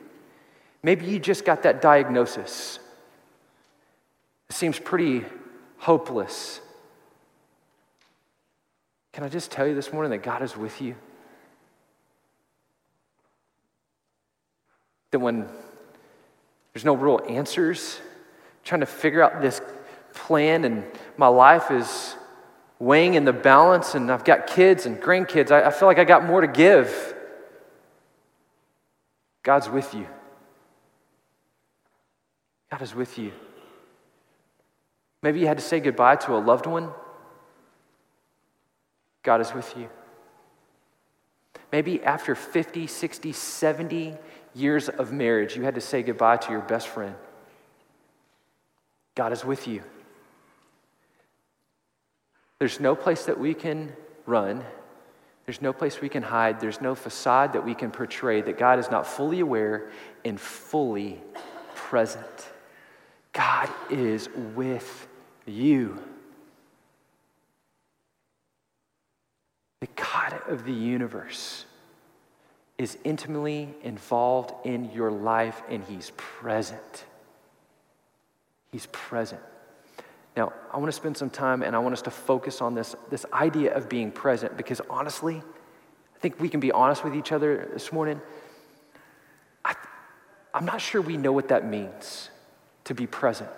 Maybe 0.84 1.06
you 1.06 1.19
just 1.19 1.45
got 1.45 1.63
that 1.63 1.82
diagnosis. 1.82 2.80
It 4.50 4.56
seems 4.56 4.80
pretty 4.80 5.26
hopeless. 5.78 6.60
Can 9.13 9.24
I 9.24 9.30
just 9.30 9.52
tell 9.52 9.67
you 9.67 9.76
this 9.76 9.93
morning 9.93 10.12
that 10.12 10.24
God 10.24 10.41
is 10.41 10.58
with 10.58 10.82
you? 10.82 10.95
That 15.12 15.19
when 15.19 15.48
there's 16.74 16.86
no 16.86 16.93
real 16.93 17.22
answers, 17.28 18.00
trying 18.63 18.82
to 18.82 18.86
figure 18.86 19.24
out 19.24 19.41
this 19.41 19.62
plan 20.13 20.65
and 20.65 20.86
my 21.17 21.28
life 21.28 21.72
is 21.72 22.15
weighing 22.80 23.15
in 23.15 23.26
the 23.26 23.34
balance 23.34 23.95
and 23.95 24.12
I've 24.12 24.24
got 24.24 24.48
kids 24.48 24.86
and 24.86 24.98
grandkids, 25.02 25.52
I, 25.52 25.63
I 25.63 25.72
feel 25.72 25.88
like 25.88 26.00
I 26.00 26.06
got 26.06 26.26
more 26.26 26.41
to 26.41 26.48
give. 26.48 27.15
God's 29.43 29.69
with 29.69 29.93
you. 29.93 30.08
God 32.72 32.82
is 32.82 32.93
with 32.93 33.17
you. 33.17 33.32
Maybe 35.22 35.39
you 35.39 35.48
had 35.48 35.58
to 35.58 35.63
say 35.63 35.80
goodbye 35.80 36.15
to 36.17 36.36
a 36.36 36.39
loved 36.39 36.65
one. 36.65 36.89
God 39.24 39.41
is 39.41 39.54
with 39.54 39.76
you. 39.76 39.89
Maybe 41.72 42.04
after 42.04 42.36
50, 42.36 42.88
60, 42.88 43.32
70 43.34 44.17
years 44.60 44.89
of 44.89 45.12
marriage, 45.12 45.56
you 45.56 45.63
had 45.63 45.76
to 45.76 45.82
say 45.82 46.04
goodbye 46.04 46.38
to 46.38 46.52
your 46.52 46.62
best 46.62 46.88
friend. 46.88 47.15
God 49.15 49.34
is 49.34 49.43
with 49.43 49.67
you. 49.67 49.84
There's 52.60 52.80
no 52.80 52.95
place 52.95 53.26
that 53.26 53.39
we 53.39 53.54
can 53.54 53.93
run. 54.26 54.63
There's 55.45 55.62
no 55.62 55.74
place 55.74 56.02
we 56.02 56.10
can 56.10 56.24
hide. 56.24 56.60
There's 56.60 56.82
no 56.82 56.93
facade 56.93 57.54
that 57.54 57.65
we 57.65 57.74
can 57.74 57.89
portray 57.89 58.41
that 58.41 58.58
God 58.58 58.80
is 58.80 58.91
not 58.91 59.08
fully 59.08 59.39
aware 59.39 59.89
and 60.24 60.39
fully 60.39 61.22
present. 61.74 62.50
God 63.34 63.69
is 63.89 64.30
with 64.56 65.08
you. 65.45 65.98
The 69.82 69.88
God 69.95 70.41
of 70.48 70.65
the 70.65 70.74
universe 70.74 71.65
is 72.80 72.98
intimately 73.04 73.68
involved 73.84 74.54
in 74.65 74.89
your 74.92 75.12
life 75.12 75.62
and 75.70 75.84
He's 75.84 76.12
present. 76.15 77.04
He's 78.72 78.88
present. 78.88 79.42
Now, 80.38 80.54
I 80.72 80.78
want 80.78 80.88
to 80.88 80.94
spend 80.94 81.18
some 81.18 81.30
time 81.30 81.62
and 81.62 81.76
I 81.76 81.80
want 81.80 81.94
us 81.94 82.02
to 82.04 82.12
focus 82.12 82.62
on 82.62 82.74
this, 82.74 82.96
this 83.10 83.26
idea 83.34 83.76
of 83.76 83.89
being 83.89 84.12
present 84.12 84.56
because 84.56 84.80
honestly, 84.89 85.36
I 85.36 86.20
think 86.20 86.39
we 86.39 86.48
can 86.48 86.62
be 86.62 86.72
honest 86.72 87.04
with 87.04 87.15
each 87.15 87.34
other 87.34 87.70
this 87.74 87.92
morning. 87.92 88.22
I, 89.65 89.76
I'm 90.54 90.65
not 90.65 90.80
sure 90.80 91.02
we 91.02 91.18
know 91.18 91.34
what 91.34 91.50
that 91.50 91.68
means 91.68 92.30
to 92.86 92.94
be 92.94 93.06
present. 93.06 93.50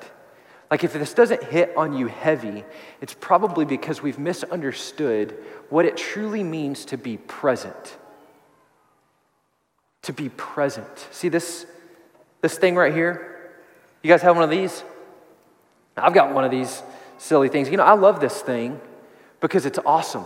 Like, 0.71 0.83
if 0.83 0.93
this 0.93 1.13
doesn't 1.13 1.43
hit 1.43 1.75
on 1.77 1.95
you 1.95 2.07
heavy, 2.07 2.63
it's 3.01 3.13
probably 3.13 3.65
because 3.65 4.01
we've 4.01 4.17
misunderstood 4.17 5.37
what 5.69 5.85
it 5.85 5.95
truly 5.97 6.43
means 6.43 6.85
to 6.85 6.97
be 6.97 7.17
present. 7.17 7.97
To 10.03 10.13
be 10.13 10.29
present. 10.29 11.07
See 11.11 11.29
this, 11.29 11.65
this 12.41 12.57
thing 12.57 12.75
right 12.75 12.93
here? 12.93 13.51
You 14.01 14.09
guys 14.09 14.21
have 14.23 14.35
one 14.35 14.43
of 14.43 14.49
these? 14.49 14.83
I've 15.95 16.13
got 16.13 16.33
one 16.33 16.43
of 16.43 16.51
these 16.51 16.81
silly 17.17 17.49
things. 17.49 17.69
You 17.69 17.77
know, 17.77 17.83
I 17.83 17.93
love 17.93 18.19
this 18.19 18.41
thing 18.41 18.81
because 19.39 19.65
it's 19.65 19.79
awesome. 19.85 20.25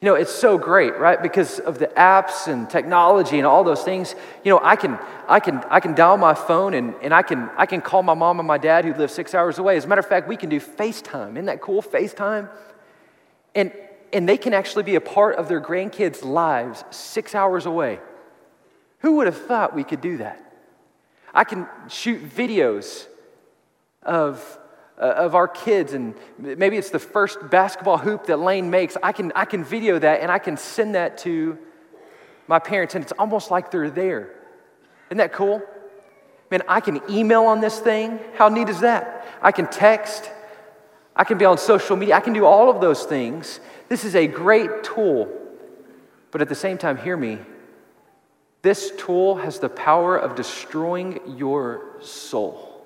You 0.00 0.10
know, 0.10 0.16
it's 0.16 0.32
so 0.32 0.58
great, 0.58 0.98
right? 0.98 1.22
Because 1.22 1.58
of 1.58 1.78
the 1.78 1.86
apps 1.86 2.46
and 2.46 2.68
technology 2.68 3.38
and 3.38 3.46
all 3.46 3.64
those 3.64 3.82
things. 3.82 4.14
You 4.44 4.50
know, 4.50 4.60
I 4.62 4.76
can, 4.76 4.98
I 5.26 5.40
can, 5.40 5.64
I 5.70 5.80
can 5.80 5.94
dial 5.94 6.18
my 6.18 6.34
phone 6.34 6.74
and, 6.74 6.94
and 7.00 7.14
I, 7.14 7.22
can, 7.22 7.48
I 7.56 7.64
can 7.64 7.80
call 7.80 8.02
my 8.02 8.12
mom 8.12 8.38
and 8.38 8.46
my 8.46 8.58
dad 8.58 8.84
who 8.84 8.92
live 8.92 9.10
six 9.10 9.34
hours 9.34 9.58
away. 9.58 9.78
As 9.78 9.86
a 9.86 9.88
matter 9.88 10.00
of 10.00 10.06
fact, 10.06 10.28
we 10.28 10.36
can 10.36 10.50
do 10.50 10.60
FaceTime. 10.60 11.32
Isn't 11.32 11.46
that 11.46 11.62
cool? 11.62 11.82
FaceTime. 11.82 12.50
And, 13.54 13.72
and 14.12 14.28
they 14.28 14.36
can 14.36 14.52
actually 14.52 14.82
be 14.82 14.96
a 14.96 15.00
part 15.00 15.36
of 15.36 15.48
their 15.48 15.62
grandkids' 15.62 16.22
lives 16.22 16.84
six 16.90 17.34
hours 17.34 17.64
away. 17.64 18.00
Who 19.04 19.16
would 19.16 19.26
have 19.26 19.36
thought 19.36 19.74
we 19.74 19.84
could 19.84 20.00
do 20.00 20.16
that? 20.16 20.40
I 21.34 21.44
can 21.44 21.68
shoot 21.88 22.26
videos 22.26 23.06
of, 24.02 24.58
uh, 24.98 25.02
of 25.04 25.34
our 25.34 25.46
kids, 25.46 25.92
and 25.92 26.14
maybe 26.38 26.78
it's 26.78 26.88
the 26.88 26.98
first 26.98 27.50
basketball 27.50 27.98
hoop 27.98 28.28
that 28.28 28.38
Lane 28.38 28.70
makes. 28.70 28.96
I 29.02 29.12
can, 29.12 29.30
I 29.36 29.44
can 29.44 29.62
video 29.62 29.98
that 29.98 30.22
and 30.22 30.32
I 30.32 30.38
can 30.38 30.56
send 30.56 30.94
that 30.94 31.18
to 31.18 31.58
my 32.46 32.58
parents, 32.58 32.94
and 32.94 33.04
it's 33.04 33.12
almost 33.18 33.50
like 33.50 33.70
they're 33.70 33.90
there. 33.90 34.30
Isn't 35.10 35.18
that 35.18 35.34
cool? 35.34 35.60
Man, 36.50 36.62
I 36.66 36.80
can 36.80 37.02
email 37.10 37.44
on 37.44 37.60
this 37.60 37.78
thing. 37.78 38.18
How 38.36 38.48
neat 38.48 38.70
is 38.70 38.80
that? 38.80 39.26
I 39.42 39.52
can 39.52 39.66
text. 39.66 40.30
I 41.14 41.24
can 41.24 41.36
be 41.36 41.44
on 41.44 41.58
social 41.58 41.94
media. 41.94 42.16
I 42.16 42.20
can 42.20 42.32
do 42.32 42.46
all 42.46 42.70
of 42.70 42.80
those 42.80 43.04
things. 43.04 43.60
This 43.90 44.02
is 44.06 44.14
a 44.14 44.26
great 44.26 44.82
tool. 44.82 45.28
But 46.30 46.40
at 46.40 46.48
the 46.48 46.54
same 46.54 46.78
time, 46.78 46.96
hear 46.96 47.18
me. 47.18 47.38
This 48.64 48.92
tool 48.96 49.36
has 49.36 49.58
the 49.58 49.68
power 49.68 50.16
of 50.16 50.36
destroying 50.36 51.20
your 51.36 51.82
soul 52.00 52.82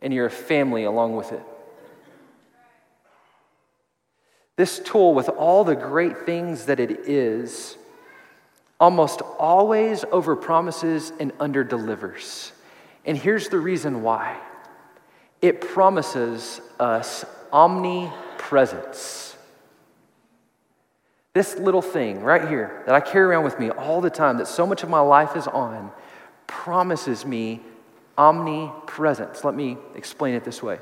and 0.00 0.10
your 0.10 0.30
family 0.30 0.84
along 0.84 1.16
with 1.16 1.32
it. 1.32 1.42
This 4.56 4.78
tool, 4.78 5.12
with 5.12 5.28
all 5.28 5.64
the 5.64 5.76
great 5.76 6.24
things 6.24 6.64
that 6.64 6.80
it 6.80 7.10
is, 7.10 7.76
almost 8.80 9.20
always 9.38 10.00
overpromises 10.04 11.12
and 11.20 11.36
underdelivers. 11.36 12.52
And 13.04 13.18
here's 13.18 13.50
the 13.50 13.58
reason 13.58 14.02
why 14.02 14.38
it 15.42 15.60
promises 15.60 16.62
us 16.80 17.26
omnipresence. 17.52 19.31
This 21.34 21.58
little 21.58 21.80
thing 21.80 22.20
right 22.22 22.46
here 22.46 22.82
that 22.84 22.94
I 22.94 23.00
carry 23.00 23.24
around 23.24 23.44
with 23.44 23.58
me 23.58 23.70
all 23.70 24.02
the 24.02 24.10
time, 24.10 24.36
that 24.36 24.46
so 24.46 24.66
much 24.66 24.82
of 24.82 24.90
my 24.90 25.00
life 25.00 25.34
is 25.34 25.46
on, 25.46 25.90
promises 26.46 27.24
me 27.24 27.60
omnipresence. 28.18 29.42
Let 29.42 29.54
me 29.54 29.78
explain 29.94 30.34
it 30.34 30.44
this 30.44 30.62
way. 30.62 30.78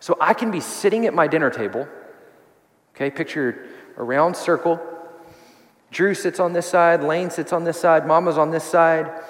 So 0.00 0.16
I 0.20 0.34
can 0.34 0.50
be 0.50 0.58
sitting 0.58 1.06
at 1.06 1.14
my 1.14 1.28
dinner 1.28 1.50
table, 1.50 1.86
okay, 2.94 3.10
picture 3.10 3.66
a 3.96 4.02
round 4.02 4.36
circle. 4.36 4.80
Drew 5.92 6.14
sits 6.14 6.40
on 6.40 6.52
this 6.52 6.66
side, 6.66 7.04
Lane 7.04 7.30
sits 7.30 7.52
on 7.52 7.62
this 7.62 7.78
side, 7.78 8.08
Mama's 8.08 8.36
on 8.36 8.50
this 8.50 8.64
side. 8.64 9.22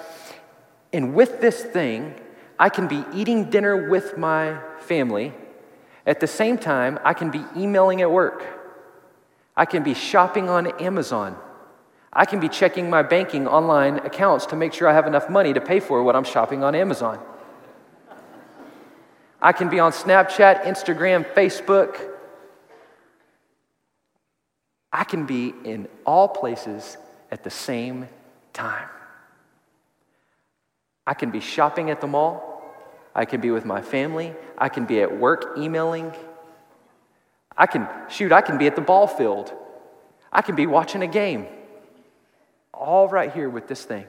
And 0.91 1.13
with 1.13 1.39
this 1.39 1.61
thing, 1.63 2.15
I 2.57 2.69
can 2.69 2.87
be 2.87 3.05
eating 3.13 3.51
dinner 3.51 3.89
with 3.89 4.17
my 4.17 4.59
family. 4.79 5.33
At 6.07 6.19
the 6.19 6.27
same 6.27 6.57
time, 6.57 6.97
I 7.03 7.13
can 7.13 7.29
be 7.29 7.43
emailing 7.55 8.01
at 8.01 8.09
work. 8.09 8.56
I 9.57 9.65
can 9.65 9.81
be 9.81 9.95
shopping 9.95 10.49
on 10.49 10.67
Amazon. 10.79 11.35
I 12.13 12.25
can 12.25 12.39
be 12.39 12.47
checking 12.47 12.89
my 12.91 13.01
banking 13.01 13.47
online 13.47 13.97
accounts 13.97 14.45
to 14.47 14.55
make 14.55 14.71
sure 14.71 14.87
I 14.87 14.93
have 14.93 15.07
enough 15.07 15.29
money 15.29 15.51
to 15.53 15.59
pay 15.59 15.79
for 15.79 16.03
what 16.03 16.15
I'm 16.15 16.23
shopping 16.23 16.63
on 16.63 16.75
Amazon. 16.75 17.19
I 19.41 19.51
can 19.51 19.69
be 19.69 19.79
on 19.79 19.91
Snapchat, 19.91 20.63
Instagram, 20.63 21.25
Facebook. 21.33 21.99
I 24.93 25.03
can 25.03 25.25
be 25.25 25.53
in 25.63 25.87
all 26.05 26.27
places 26.27 26.97
at 27.31 27.43
the 27.43 27.49
same 27.49 28.07
time. 28.53 28.87
I 31.05 31.13
can 31.13 31.31
be 31.31 31.39
shopping 31.39 31.89
at 31.89 31.99
the 31.99 32.07
mall. 32.07 32.61
I 33.15 33.25
can 33.25 33.41
be 33.41 33.49
with 33.49 33.65
my 33.65 33.81
family. 33.81 34.35
I 34.57 34.69
can 34.69 34.85
be 34.85 35.01
at 35.01 35.19
work 35.19 35.57
emailing. 35.57 36.13
I 37.57 37.65
can, 37.65 37.87
shoot, 38.09 38.31
I 38.31 38.41
can 38.41 38.57
be 38.57 38.67
at 38.67 38.75
the 38.75 38.81
ball 38.81 39.07
field. 39.07 39.51
I 40.31 40.41
can 40.41 40.55
be 40.55 40.67
watching 40.67 41.01
a 41.01 41.07
game. 41.07 41.47
All 42.73 43.07
right 43.07 43.33
here 43.33 43.49
with 43.49 43.67
this 43.67 43.83
thing. 43.83 44.05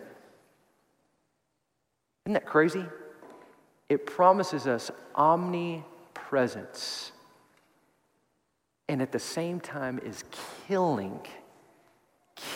Isn't 2.26 2.34
that 2.34 2.44
crazy? 2.46 2.84
It 3.88 4.04
promises 4.04 4.66
us 4.66 4.90
omnipresence 5.14 7.12
and 8.88 9.02
at 9.02 9.12
the 9.12 9.18
same 9.18 9.61
time 9.61 10.00
is 10.04 10.24
killing, 10.66 11.20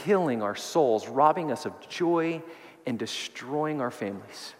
killing 0.05 0.43
our 0.43 0.57
souls, 0.57 1.07
robbing 1.09 1.53
us 1.53 1.67
of 1.67 1.89
joy 1.89 2.43
and 2.87 2.99
destroying 2.99 3.81
our 3.81 3.91
families. 3.91 4.55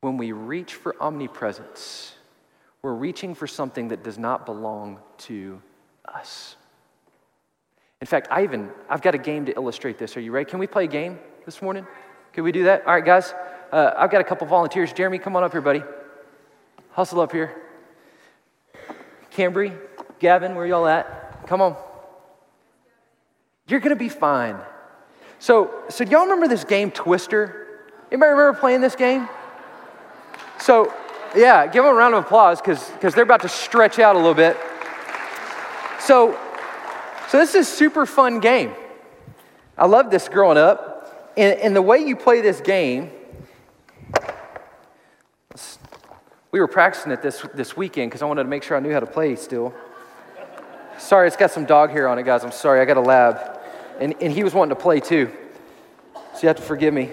When 0.00 0.16
we 0.16 0.30
reach 0.30 0.74
for 0.74 0.94
omnipresence, 1.02 2.14
we're 2.82 2.94
reaching 2.94 3.34
for 3.34 3.46
something 3.46 3.88
that 3.88 4.02
does 4.02 4.18
not 4.18 4.46
belong 4.46 4.98
to 5.18 5.60
us. 6.04 6.56
In 8.00 8.06
fact, 8.06 8.28
I 8.30 8.44
even 8.44 8.70
I've 8.88 9.02
got 9.02 9.14
a 9.14 9.18
game 9.18 9.46
to 9.46 9.52
illustrate 9.54 9.98
this. 9.98 10.16
Are 10.16 10.20
you 10.20 10.30
ready? 10.30 10.48
Can 10.48 10.58
we 10.58 10.66
play 10.66 10.84
a 10.84 10.88
game 10.88 11.18
this 11.44 11.60
morning? 11.60 11.86
Can 12.32 12.44
we 12.44 12.52
do 12.52 12.64
that? 12.64 12.86
All 12.86 12.94
right, 12.94 13.04
guys. 13.04 13.34
Uh, 13.72 13.92
I've 13.96 14.10
got 14.10 14.20
a 14.20 14.24
couple 14.24 14.46
volunteers. 14.46 14.92
Jeremy, 14.92 15.18
come 15.18 15.36
on 15.36 15.42
up 15.42 15.52
here, 15.52 15.60
buddy. 15.60 15.82
Hustle 16.92 17.20
up 17.20 17.32
here. 17.32 17.62
Cambry, 19.32 19.76
Gavin, 20.20 20.54
where 20.54 20.66
y'all 20.66 20.86
at? 20.86 21.46
Come 21.46 21.60
on. 21.60 21.76
You're 23.66 23.80
gonna 23.80 23.96
be 23.96 24.08
fine. 24.08 24.58
So, 25.38 25.82
so 25.88 26.04
y'all 26.04 26.22
remember 26.22 26.48
this 26.48 26.64
game 26.64 26.90
Twister? 26.90 27.66
Anybody 28.10 28.30
remember 28.30 28.58
playing 28.58 28.80
this 28.80 28.96
game? 28.96 29.28
So, 30.58 30.92
yeah, 31.36 31.66
give 31.66 31.84
them 31.84 31.92
a 31.92 31.96
round 31.96 32.14
of 32.14 32.24
applause 32.24 32.60
because 32.60 33.14
they're 33.14 33.22
about 33.22 33.42
to 33.42 33.48
stretch 33.48 33.98
out 33.98 34.16
a 34.16 34.18
little 34.18 34.34
bit. 34.34 34.56
So, 36.00 36.38
so 37.28 37.38
this 37.38 37.54
is 37.54 37.68
super 37.68 38.06
fun 38.06 38.40
game. 38.40 38.72
I 39.76 39.86
love 39.86 40.10
this 40.10 40.28
growing 40.28 40.58
up. 40.58 41.32
And, 41.36 41.58
and 41.60 41.76
the 41.76 41.82
way 41.82 41.98
you 41.98 42.16
play 42.16 42.40
this 42.40 42.60
game, 42.60 43.10
we 46.50 46.60
were 46.60 46.66
practicing 46.66 47.12
it 47.12 47.22
this, 47.22 47.46
this 47.54 47.76
weekend 47.76 48.10
because 48.10 48.22
I 48.22 48.24
wanted 48.24 48.44
to 48.44 48.48
make 48.48 48.62
sure 48.62 48.76
I 48.76 48.80
knew 48.80 48.92
how 48.92 49.00
to 49.00 49.06
play 49.06 49.36
still. 49.36 49.74
Sorry, 50.98 51.28
it's 51.28 51.36
got 51.36 51.50
some 51.50 51.64
dog 51.64 51.90
hair 51.90 52.08
on 52.08 52.18
it, 52.18 52.24
guys. 52.24 52.42
I'm 52.42 52.50
sorry, 52.50 52.80
I 52.80 52.84
got 52.84 52.96
a 52.96 53.00
lab. 53.00 53.60
And, 54.00 54.14
and 54.20 54.32
he 54.32 54.42
was 54.42 54.54
wanting 54.54 54.74
to 54.74 54.82
play 54.82 55.00
too. 55.00 55.30
So 56.34 56.40
you 56.42 56.48
have 56.48 56.56
to 56.56 56.62
forgive 56.62 56.92
me. 56.94 57.10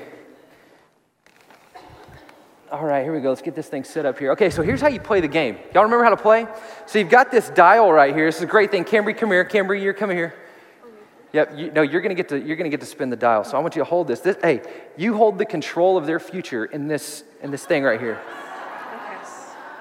All 2.71 2.83
right, 2.83 3.03
here 3.03 3.13
we 3.13 3.21
go. 3.21 3.29
Let's 3.29 3.43
get 3.43 3.53
this 3.53 3.67
thing 3.67 3.83
set 3.83 4.07
up 4.07 4.17
here. 4.17 4.31
Okay, 4.31 4.49
so 4.49 4.63
here's 4.63 4.81
how 4.81 4.87
you 4.87 4.99
play 4.99 5.21
the 5.21 5.27
game. 5.27 5.57
Y'all 5.73 5.83
remember 5.83 6.03
how 6.03 6.09
to 6.09 6.17
play? 6.17 6.47
So 6.87 6.97
you've 6.97 7.09
got 7.09 7.29
this 7.29 7.49
dial 7.49 7.91
right 7.91 8.13
here. 8.13 8.25
This 8.25 8.37
is 8.37 8.41
a 8.41 8.47
great 8.47 8.71
thing. 8.71 8.83
Cambry, 8.83 9.15
come 9.15 9.29
here. 9.29 9.45
Cambry, 9.45 9.83
you're 9.83 9.93
coming 9.93 10.17
here. 10.17 10.33
Yep. 11.31 11.57
You, 11.57 11.71
no, 11.71 11.83
you're 11.83 12.01
gonna 12.01 12.15
get 12.15 12.29
to 12.29 12.39
you're 12.39 12.55
gonna 12.55 12.69
get 12.69 12.79
to 12.79 12.85
spin 12.85 13.11
the 13.11 13.15
dial. 13.15 13.43
So 13.43 13.55
I 13.55 13.59
want 13.59 13.75
you 13.75 13.81
to 13.81 13.85
hold 13.85 14.07
this. 14.07 14.21
this. 14.21 14.37
Hey, 14.41 14.61
you 14.97 15.15
hold 15.15 15.37
the 15.37 15.45
control 15.45 15.95
of 15.95 16.07
their 16.07 16.19
future 16.19 16.65
in 16.65 16.87
this 16.87 17.23
in 17.43 17.51
this 17.51 17.65
thing 17.65 17.83
right 17.83 17.99
here. 17.99 18.19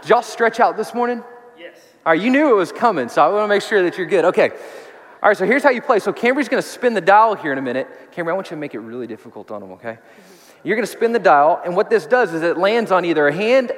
Did 0.02 0.10
y'all 0.10 0.22
stretch 0.22 0.60
out 0.60 0.76
this 0.76 0.92
morning? 0.92 1.24
Yes. 1.58 1.78
All 2.04 2.12
right, 2.12 2.20
you 2.20 2.28
knew 2.28 2.50
it 2.50 2.56
was 2.56 2.72
coming, 2.72 3.08
so 3.08 3.24
I 3.24 3.28
want 3.28 3.44
to 3.44 3.48
make 3.48 3.62
sure 3.62 3.82
that 3.82 3.96
you're 3.96 4.06
good. 4.06 4.26
Okay. 4.26 4.50
All 4.50 5.30
right, 5.30 5.36
so 5.36 5.46
here's 5.46 5.62
how 5.62 5.70
you 5.70 5.80
play. 5.80 6.00
So 6.00 6.12
Cambry's 6.12 6.50
going 6.50 6.62
to 6.62 6.68
spin 6.68 6.92
the 6.92 7.00
dial 7.00 7.34
here 7.34 7.52
in 7.52 7.56
a 7.56 7.62
minute. 7.62 7.88
Cambry, 8.14 8.28
I 8.28 8.34
want 8.34 8.48
you 8.48 8.56
to 8.56 8.60
make 8.60 8.74
it 8.74 8.80
really 8.80 9.06
difficult 9.06 9.50
on 9.50 9.62
him, 9.62 9.72
okay? 9.72 9.92
Mm-hmm. 9.92 10.43
You're 10.64 10.76
going 10.76 10.86
to 10.86 10.92
spin 10.92 11.12
the 11.12 11.18
dial, 11.18 11.60
and 11.62 11.76
what 11.76 11.90
this 11.90 12.06
does 12.06 12.32
is 12.32 12.42
it 12.42 12.56
lands 12.56 12.90
on 12.90 13.04
either 13.04 13.28
a 13.28 13.32
hand 13.32 13.72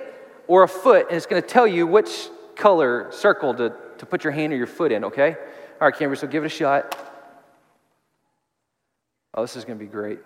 or 0.46 0.62
a 0.62 0.68
foot, 0.68 1.08
and 1.08 1.16
it's 1.16 1.26
going 1.26 1.42
to 1.42 1.46
tell 1.46 1.66
you 1.66 1.84
which 1.86 2.28
color 2.54 3.10
circle 3.10 3.52
to, 3.54 3.74
to 3.98 4.06
put 4.06 4.22
your 4.22 4.32
hand 4.32 4.52
or 4.52 4.56
your 4.56 4.68
foot 4.68 4.92
in, 4.92 5.04
okay? 5.04 5.36
All 5.80 5.88
right, 5.88 5.94
Cambry, 5.94 6.16
so 6.16 6.28
give 6.28 6.44
it 6.44 6.46
a 6.46 6.48
shot. 6.48 6.96
Oh, 9.34 9.42
this 9.42 9.56
is 9.56 9.64
going 9.64 9.78
to 9.78 9.84
be 9.84 9.90
great. 9.90 10.20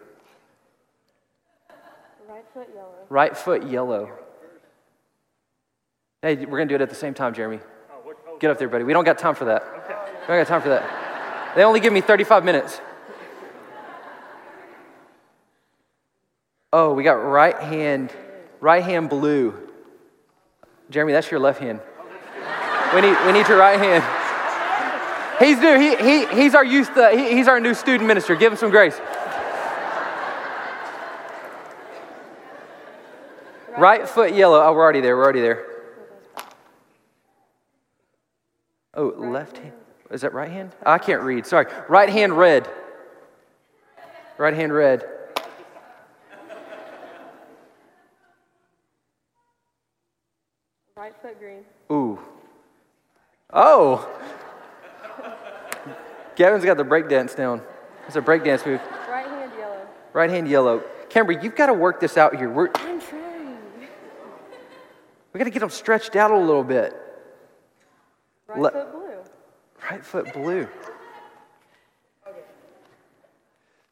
Right 2.29 2.45
foot 2.53 2.69
yellow. 2.75 2.95
Right 3.09 3.37
foot 3.37 3.67
yellow. 3.67 4.11
Hey, 6.23 6.37
we're 6.37 6.59
going 6.59 6.69
to 6.69 6.73
do 6.73 6.77
it 6.77 6.83
at 6.83 6.91
the 6.91 6.95
same 6.95 7.15
time, 7.15 7.33
Jeremy. 7.33 7.61
Oh, 7.91 8.37
Get 8.39 8.51
up 8.51 8.59
there, 8.59 8.69
buddy. 8.69 8.85
We 8.85 8.93
don't 8.93 9.05
got 9.05 9.19
time 9.19 9.35
for 9.35 9.47
that. 9.47 9.63
Okay. 9.63 9.97
We 10.21 10.27
don't 10.27 10.41
got 10.41 10.47
time 10.47 10.63
for 10.63 10.69
that. 10.69 11.57
They 11.57 11.65
only 11.65 11.81
give 11.81 11.93
me 11.93 12.03
35 12.03 12.45
minutes. 12.45 12.81
Oh, 16.73 16.95
we 16.95 17.03
got 17.03 17.15
right 17.15 17.59
hand, 17.59 18.13
right 18.61 18.83
hand 18.83 19.11
blue. 19.11 19.55
Jeremy, 20.89 21.13
that's 21.13 21.31
your 21.31 21.41
left 21.41 21.61
hand. 21.61 21.81
We 22.95 23.01
need, 23.01 23.17
we 23.27 23.33
need 23.33 23.49
your 23.49 23.59
right 23.59 23.79
hand. 23.79 24.05
He's 25.41 25.59
new. 25.59 25.79
He, 25.79 25.97
he, 25.97 26.27
he's 26.27 26.55
our 26.55 26.65
youth. 26.65 26.97
Uh, 26.97 27.11
he, 27.11 27.35
he's 27.37 27.49
our 27.49 27.61
new 27.61 27.75
student 27.75 28.07
minister. 28.07 28.37
Give 28.37 28.53
him 28.53 28.59
some 28.59 28.71
grace. 28.71 29.01
Right 33.79 34.09
foot 34.09 34.35
yellow. 34.35 34.61
Oh, 34.61 34.73
we're 34.73 34.83
already 34.83 35.01
there. 35.01 35.17
We're 35.17 35.25
already 35.25 35.41
there. 35.41 35.67
Oh, 38.95 39.15
left 39.17 39.59
hand. 39.59 39.73
Is 40.11 40.21
that 40.21 40.35
right 40.35 40.51
hand? 40.51 40.73
I 40.85 40.99
can't 40.99 41.23
read. 41.23 41.47
Sorry. 41.47 41.67
Right 41.89 42.11
hand 42.11 42.37
red. 42.37 42.69
Right 44.37 44.55
hand 44.55 44.75
red. 44.75 45.05
Green. 51.39 51.65
Ooh. 51.93 52.19
Oh. 53.53 54.09
Gavin's 56.37 56.65
got 56.65 56.77
the 56.77 56.85
breakdance 56.85 57.37
down. 57.37 57.63
It's 58.07 58.17
a 58.17 58.23
breakdance 58.23 58.65
move. 58.65 58.81
Right 59.09 59.27
hand 59.27 59.53
yellow. 59.59 59.87
Right 60.13 60.31
hand 60.31 60.49
yellow. 60.49 60.83
Cambry, 61.09 61.43
you've 61.43 61.57
got 61.57 61.67
to 61.67 61.75
work 61.75 62.01
this 62.01 62.17
out 62.17 62.37
here. 62.37 62.49
We're, 62.49 62.71
I'm 62.75 63.01
trying. 63.01 63.59
We 65.33 65.39
got 65.39 65.45
to 65.45 65.51
get 65.51 65.61
them 65.61 65.71
stretched 65.71 66.17
out 66.17 66.31
a 66.31 66.39
little 66.39 66.65
bit. 66.65 66.95
Right 68.47 68.59
Le- 68.59 68.71
foot 68.71 68.93
blue. 68.93 69.19
Right 69.91 70.05
foot 70.05 70.33
blue. 70.33 70.69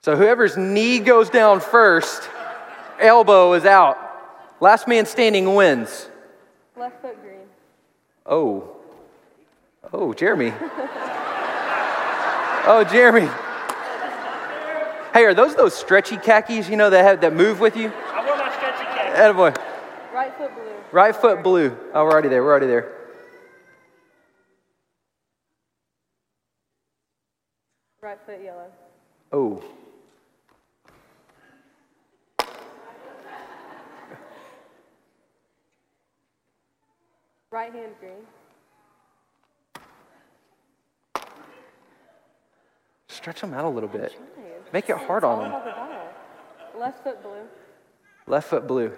So 0.03 0.17
whoever's 0.17 0.57
knee 0.57 1.01
goes 1.01 1.29
down 1.29 1.61
first, 1.61 2.29
elbow 2.99 3.53
is 3.53 3.67
out. 3.67 3.99
Last 4.61 4.89
man 4.89 5.07
standing 5.07 5.55
wins. 5.55 6.09
Left 6.79 7.03
foot 7.03 7.21
green. 7.23 7.41
Oh. 8.25 8.77
Oh, 9.93 10.13
Jeremy. 10.13 10.53
oh, 12.67 12.87
Jeremy. 12.89 13.27
Hey, 15.13 15.25
are 15.25 15.35
those 15.35 15.57
those 15.57 15.75
stretchy 15.75 16.17
khakis, 16.17 16.69
you 16.69 16.77
know, 16.77 16.89
that 16.91 17.03
have 17.03 17.21
that 17.23 17.35
move 17.35 17.59
with 17.59 17.77
you? 17.77 17.89
I 17.89 18.25
wear 18.25 18.37
my 18.37 18.55
stretchy 18.55 18.85
khakis. 18.85 19.19
Attaboy. 19.19 19.57
Right 20.15 20.33
foot 20.37 20.55
blue. 20.55 20.71
Right 20.93 21.17
foot 21.17 21.43
blue. 21.43 21.77
Oh, 21.93 22.05
we're 22.05 22.13
already 22.13 22.29
there. 22.29 22.45
We're 22.45 22.51
already 22.51 22.69
there. 22.69 22.93
Right 28.01 28.19
foot 28.25 28.41
yellow. 28.41 28.71
Oh. 29.33 29.65
Right 37.51 37.73
hand 37.73 37.93
green. 37.99 38.13
Stretch 43.09 43.41
them 43.41 43.55
out 43.55 43.65
a 43.65 43.69
little 43.69 43.89
bit. 43.89 44.17
Make 44.73 44.89
it 44.91 44.97
hard 44.97 45.25
on 45.25 45.43
them. 45.43 45.53
All 45.53 45.65
the 45.65 45.71
ball. 45.71 45.89
Left 46.79 47.03
foot 47.03 47.23
blue. 47.23 47.47
Left 48.27 48.49
foot 48.49 48.67
blue. 48.67 48.93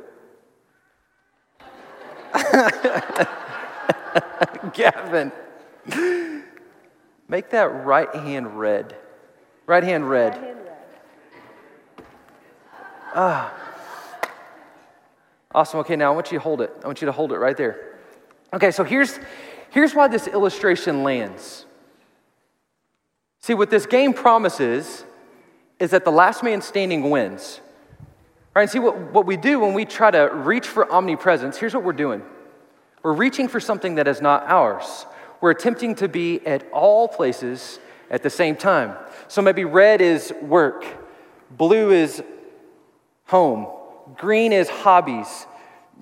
Gavin. 4.75 5.31
Make 7.29 7.51
that 7.51 7.85
right 7.85 8.13
hand 8.15 8.59
red. 8.59 8.97
Right 9.67 9.85
hand 9.85 10.11
red. 10.11 10.35
Right 10.35 10.43
hand 10.43 10.59
red. 10.65 10.77
Ah. 13.15 13.55
Awesome. 15.55 15.81
Okay, 15.81 15.97
now 15.97 16.13
I 16.13 16.15
want 16.15 16.31
you 16.33 16.39
to 16.39 16.43
hold 16.43 16.61
it. 16.61 16.73
I 16.83 16.87
want 16.87 17.01
you 17.01 17.07
to 17.07 17.13
hold 17.13 17.33
it 17.33 17.39
right 17.39 17.57
there. 17.57 17.90
Okay, 18.53 18.71
so 18.71 18.85
here's, 18.85 19.19
here's 19.71 19.95
why 19.95 20.09
this 20.09 20.27
illustration 20.27 21.03
lands. 21.03 21.67
See, 23.41 23.55
what 23.55 23.71
this 23.71 23.87
game 23.87 24.13
promises 24.13 25.05
is 25.79 25.91
that 25.91 26.05
the 26.05 26.13
last 26.13 26.43
man 26.43 26.61
standing 26.61 27.11
wins. 27.11 27.61
Right? 28.55 28.63
And 28.63 28.71
see, 28.71 28.79
what, 28.79 28.99
what 29.13 29.27
we 29.27 29.37
do 29.37 29.61
when 29.61 29.75
we 29.75 29.85
try 29.85 30.11
to 30.11 30.31
reach 30.33 30.67
for 30.67 30.91
omnipresence, 30.91 31.57
here's 31.57 31.75
what 31.75 31.85
we're 31.85 31.93
doing 31.93 32.23
we're 33.03 33.15
reaching 33.15 33.49
for 33.49 33.61
something 33.61 33.95
that 33.95 34.07
is 34.07 34.21
not 34.21 34.45
ours. 34.45 35.07
We're 35.41 35.53
attempting 35.53 35.95
to 35.97 36.09
be 36.09 36.47
at 36.47 36.71
all 36.71 37.09
places 37.09 37.79
at 38.11 38.23
the 38.23 38.29
same 38.29 38.57
time. 38.57 38.95
So 39.29 39.41
maybe 39.41 39.65
red 39.65 40.03
is 40.03 40.35
work, 40.43 40.85
blue 41.51 41.93
is 41.93 42.23
home, 43.25 43.69
green 44.19 44.53
is 44.53 44.69
hobbies, 44.69 45.47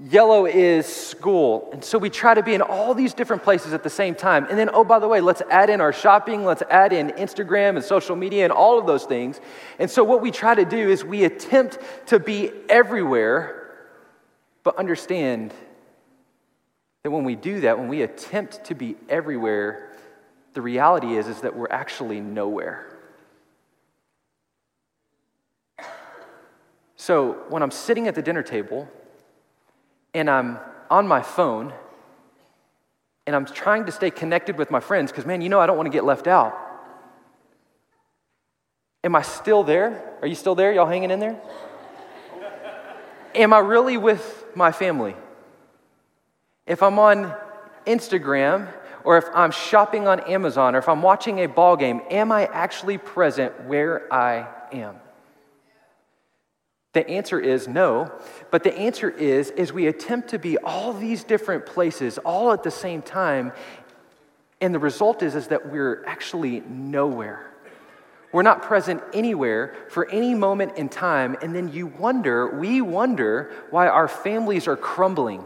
yellow 0.04 0.46
is 0.46 0.86
school. 0.86 1.70
And 1.72 1.82
so 1.82 1.98
we 1.98 2.10
try 2.10 2.34
to 2.34 2.42
be 2.42 2.54
in 2.54 2.62
all 2.62 2.94
these 2.94 3.14
different 3.14 3.42
places 3.42 3.72
at 3.72 3.82
the 3.82 3.90
same 3.90 4.14
time. 4.14 4.46
And 4.48 4.58
then, 4.58 4.70
oh, 4.72 4.84
by 4.84 4.98
the 4.98 5.08
way, 5.08 5.20
let's 5.20 5.42
add 5.50 5.70
in 5.70 5.80
our 5.80 5.92
shopping, 5.92 6.44
let's 6.44 6.62
add 6.70 6.92
in 6.92 7.08
Instagram 7.10 7.76
and 7.76 7.84
social 7.84 8.14
media 8.14 8.44
and 8.44 8.52
all 8.52 8.78
of 8.78 8.86
those 8.86 9.04
things. 9.04 9.40
And 9.78 9.90
so 9.90 10.04
what 10.04 10.22
we 10.22 10.30
try 10.30 10.54
to 10.54 10.64
do 10.64 10.88
is 10.88 11.04
we 11.04 11.24
attempt 11.24 11.78
to 12.06 12.20
be 12.20 12.50
everywhere, 12.68 13.74
but 14.62 14.76
understand 14.76 15.52
that 17.02 17.10
when 17.10 17.24
we 17.24 17.34
do 17.34 17.60
that, 17.60 17.78
when 17.78 17.88
we 17.88 18.02
attempt 18.02 18.64
to 18.64 18.74
be 18.74 18.96
everywhere, 19.08 19.90
the 20.54 20.62
reality 20.62 21.16
is, 21.16 21.26
is 21.26 21.40
that 21.40 21.56
we're 21.56 21.70
actually 21.70 22.20
nowhere. 22.20 22.84
So 26.96 27.44
when 27.48 27.62
I'm 27.62 27.70
sitting 27.70 28.08
at 28.08 28.14
the 28.14 28.22
dinner 28.22 28.42
table 28.42 28.88
and 30.14 30.28
I'm 30.28 30.58
on 30.90 31.06
my 31.06 31.22
phone 31.22 31.72
and 33.26 33.36
I'm 33.36 33.44
trying 33.44 33.84
to 33.86 33.92
stay 33.92 34.10
connected 34.10 34.56
with 34.56 34.70
my 34.70 34.80
friends, 34.80 35.10
because 35.12 35.26
man, 35.26 35.42
you 35.42 35.50
know 35.50 35.60
I 35.60 35.66
don't 35.66 35.76
want 35.76 35.86
to 35.86 35.92
get 35.92 36.04
left 36.04 36.26
out. 36.26 36.56
Am 39.04 39.14
I 39.14 39.22
still 39.22 39.62
there? 39.62 40.16
Are 40.22 40.26
you 40.26 40.34
still 40.34 40.54
there? 40.54 40.72
Y'all 40.72 40.86
hanging 40.86 41.10
in 41.10 41.20
there? 41.20 41.40
Am 43.34 43.52
I 43.52 43.58
really 43.58 43.96
with 43.96 44.46
my 44.54 44.72
family? 44.72 45.14
If 46.66 46.82
I'm 46.82 46.98
on 46.98 47.34
Instagram 47.86 48.72
or 49.04 49.18
if 49.18 49.24
I'm 49.34 49.50
shopping 49.50 50.08
on 50.08 50.20
Amazon 50.20 50.74
or 50.74 50.78
if 50.78 50.88
I'm 50.88 51.02
watching 51.02 51.40
a 51.40 51.46
ball 51.46 51.76
game, 51.76 52.00
am 52.10 52.32
I 52.32 52.46
actually 52.46 52.98
present 52.98 53.64
where 53.64 54.12
I 54.12 54.48
am? 54.72 54.96
The 56.94 57.08
answer 57.08 57.38
is 57.38 57.68
no, 57.68 58.10
but 58.50 58.64
the 58.64 58.76
answer 58.76 59.10
is 59.10 59.50
is 59.50 59.72
we 59.72 59.86
attempt 59.86 60.28
to 60.30 60.38
be 60.38 60.56
all 60.58 60.92
these 60.92 61.22
different 61.22 61.66
places 61.66 62.18
all 62.18 62.52
at 62.52 62.62
the 62.62 62.70
same 62.70 63.02
time 63.02 63.52
and 64.60 64.74
the 64.74 64.78
result 64.78 65.22
is 65.22 65.34
is 65.34 65.48
that 65.48 65.70
we're 65.70 66.04
actually 66.06 66.60
nowhere. 66.60 67.44
We're 68.32 68.42
not 68.42 68.62
present 68.62 69.02
anywhere 69.14 69.74
for 69.90 70.08
any 70.10 70.34
moment 70.34 70.76
in 70.76 70.88
time 70.88 71.36
and 71.42 71.54
then 71.54 71.68
you 71.72 71.86
wonder, 71.86 72.58
we 72.58 72.80
wonder 72.80 73.52
why 73.70 73.88
our 73.88 74.08
families 74.08 74.66
are 74.66 74.76
crumbling 74.76 75.44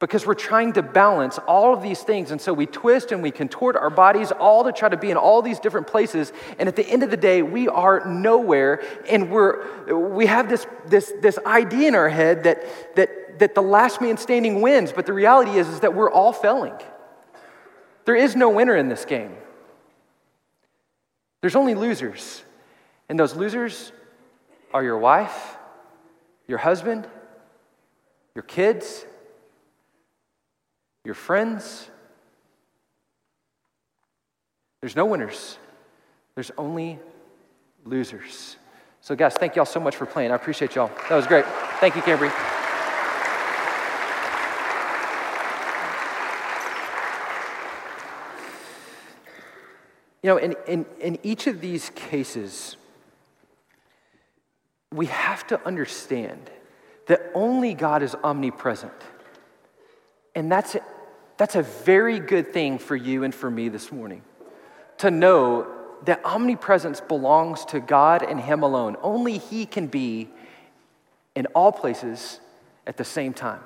because 0.00 0.24
we're 0.24 0.34
trying 0.34 0.72
to 0.74 0.82
balance 0.82 1.38
all 1.38 1.74
of 1.74 1.82
these 1.82 2.02
things. 2.02 2.30
And 2.30 2.40
so 2.40 2.52
we 2.52 2.66
twist 2.66 3.10
and 3.10 3.20
we 3.20 3.32
contort 3.32 3.74
our 3.74 3.90
bodies 3.90 4.30
all 4.30 4.62
to 4.64 4.72
try 4.72 4.88
to 4.88 4.96
be 4.96 5.10
in 5.10 5.16
all 5.16 5.42
these 5.42 5.58
different 5.58 5.88
places. 5.88 6.32
And 6.58 6.68
at 6.68 6.76
the 6.76 6.86
end 6.88 7.02
of 7.02 7.10
the 7.10 7.16
day, 7.16 7.42
we 7.42 7.68
are 7.68 8.06
nowhere. 8.06 8.82
And 9.08 9.28
we're, 9.28 10.14
we 10.14 10.26
have 10.26 10.48
this, 10.48 10.66
this, 10.86 11.12
this 11.20 11.38
idea 11.44 11.88
in 11.88 11.94
our 11.96 12.08
head 12.08 12.44
that, 12.44 12.64
that, 12.94 13.40
that 13.40 13.54
the 13.56 13.60
last 13.60 14.00
man 14.00 14.16
standing 14.18 14.60
wins. 14.60 14.92
But 14.92 15.04
the 15.04 15.12
reality 15.12 15.52
is, 15.52 15.66
is 15.66 15.80
that 15.80 15.94
we're 15.94 16.10
all 16.10 16.32
failing. 16.32 16.74
There 18.04 18.16
is 18.16 18.36
no 18.36 18.50
winner 18.50 18.76
in 18.76 18.88
this 18.88 19.04
game, 19.04 19.36
there's 21.40 21.56
only 21.56 21.74
losers. 21.74 22.42
And 23.10 23.18
those 23.18 23.34
losers 23.34 23.90
are 24.74 24.84
your 24.84 24.98
wife, 24.98 25.56
your 26.46 26.58
husband, 26.58 27.08
your 28.34 28.42
kids 28.42 29.06
your 31.08 31.14
friends. 31.14 31.88
There's 34.82 34.94
no 34.94 35.06
winners, 35.06 35.56
there's 36.34 36.52
only 36.58 36.98
losers. 37.86 38.58
So, 39.00 39.16
guys, 39.16 39.32
thank 39.32 39.56
y'all 39.56 39.64
so 39.64 39.80
much 39.80 39.96
for 39.96 40.04
playing. 40.04 40.32
I 40.32 40.34
appreciate 40.34 40.74
y'all. 40.74 40.90
That 41.08 41.16
was 41.16 41.26
great. 41.26 41.46
Thank 41.80 41.96
you, 41.96 42.02
Cambry. 42.02 42.30
You 50.22 50.30
know, 50.30 50.36
in, 50.36 50.54
in, 50.66 50.84
in 51.00 51.18
each 51.22 51.46
of 51.46 51.62
these 51.62 51.90
cases, 51.94 52.76
we 54.92 55.06
have 55.06 55.46
to 55.46 55.64
understand 55.66 56.50
that 57.06 57.30
only 57.34 57.72
God 57.72 58.02
is 58.02 58.14
omnipresent. 58.22 58.92
And 60.34 60.52
that's, 60.52 60.76
that's 61.38 61.54
a 61.54 61.62
very 61.62 62.18
good 62.18 62.52
thing 62.52 62.78
for 62.78 62.96
you 62.96 63.24
and 63.24 63.34
for 63.34 63.50
me 63.50 63.68
this 63.68 63.90
morning 63.90 64.22
to 64.98 65.10
know 65.10 65.66
that 66.04 66.24
omnipresence 66.24 67.00
belongs 67.00 67.64
to 67.66 67.80
God 67.80 68.22
and 68.22 68.40
Him 68.40 68.62
alone. 68.62 68.96
Only 69.02 69.38
He 69.38 69.64
can 69.64 69.86
be 69.86 70.28
in 71.34 71.46
all 71.46 71.72
places 71.72 72.40
at 72.86 72.96
the 72.96 73.04
same 73.04 73.32
time. 73.32 73.60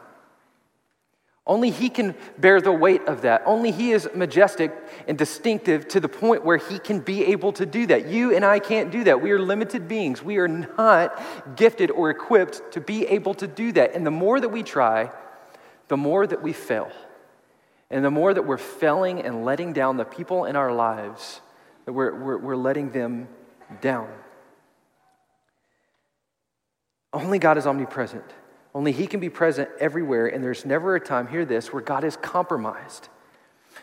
Only 1.47 1.71
He 1.71 1.89
can 1.89 2.15
bear 2.39 2.61
the 2.61 2.73
weight 2.73 3.03
of 3.07 3.23
that. 3.23 3.43
Only 3.47 3.71
He 3.71 3.93
is 3.93 4.09
majestic 4.15 4.73
and 5.09 5.19
distinctive 5.19 5.89
to 5.89 6.01
the 6.01 6.09
point 6.09 6.45
where 6.45 6.59
He 6.59 6.79
can 6.79 7.01
be 7.01 7.25
able 7.27 7.53
to 7.55 7.67
do 7.67 7.87
that. 7.87 8.07
You 8.07 8.35
and 8.35 8.45
I 8.45 8.59
can't 8.59 8.91
do 8.91 9.05
that. 9.05 9.21
We 9.21 9.31
are 9.33 9.41
limited 9.41 9.89
beings. 9.89 10.23
We 10.23 10.37
are 10.37 10.49
not 10.49 11.21
gifted 11.57 11.91
or 11.91 12.11
equipped 12.11 12.73
to 12.73 12.81
be 12.81 13.07
able 13.07 13.35
to 13.35 13.47
do 13.47 13.73
that. 13.73 13.95
And 13.95 14.07
the 14.07 14.11
more 14.11 14.41
that 14.41 14.51
we 14.51 14.63
try, 14.63 15.11
the 15.89 15.97
more 15.97 16.27
that 16.27 16.43
we 16.43 16.53
fail, 16.53 16.93
and 17.92 18.02
the 18.02 18.11
more 18.11 18.33
that 18.33 18.42
we're 18.42 18.57
failing 18.57 19.20
and 19.20 19.44
letting 19.44 19.74
down 19.74 19.98
the 19.98 20.05
people 20.05 20.46
in 20.46 20.57
our 20.57 20.72
lives, 20.72 21.42
that 21.85 21.92
we're, 21.92 22.18
we're, 22.18 22.38
we're 22.38 22.57
letting 22.57 22.90
them 22.90 23.28
down. 23.83 24.09
Only 27.12 27.38
God 27.38 27.59
is 27.59 27.66
omnipresent. 27.66 28.24
Only 28.74 28.92
He 28.92 29.07
can 29.07 29.20
be 29.20 29.28
present 29.28 29.68
everywhere, 29.78 30.26
and 30.26 30.42
there's 30.42 30.64
never 30.64 30.96
a 30.96 31.00
time, 31.00 31.28
hear 31.28 31.44
this, 31.44 31.70
where 31.70 31.83
God 31.83 32.02
is 32.02 32.16
compromised. 32.16 33.11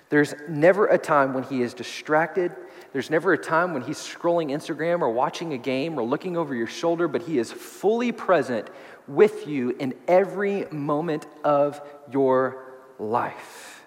There's 0.10 0.34
never 0.48 0.88
a 0.88 0.98
time 0.98 1.36
when 1.36 1.44
He 1.44 1.62
is 1.62 1.76
distracted. 1.76 2.52
There's 2.92 3.12
never 3.12 3.34
a 3.34 3.38
time 3.38 3.74
when 3.74 3.84
He's 3.84 4.00
scrolling 4.00 4.50
Instagram 4.50 5.02
or 5.02 5.12
watching 5.12 5.54
a 5.54 5.58
game 5.60 6.00
or 6.00 6.04
looking 6.04 6.36
over 6.36 6.56
your 6.56 6.66
shoulder, 6.66 7.08
but 7.08 7.22
He 7.22 7.38
is 7.38 7.52
fully 7.52 8.12
present 8.12 8.72
with 9.08 9.48
you 9.48 9.76
in 9.78 9.94
every 10.08 10.66
moment 10.72 11.28
of 11.44 11.80
your 12.12 12.66
life. 12.98 13.79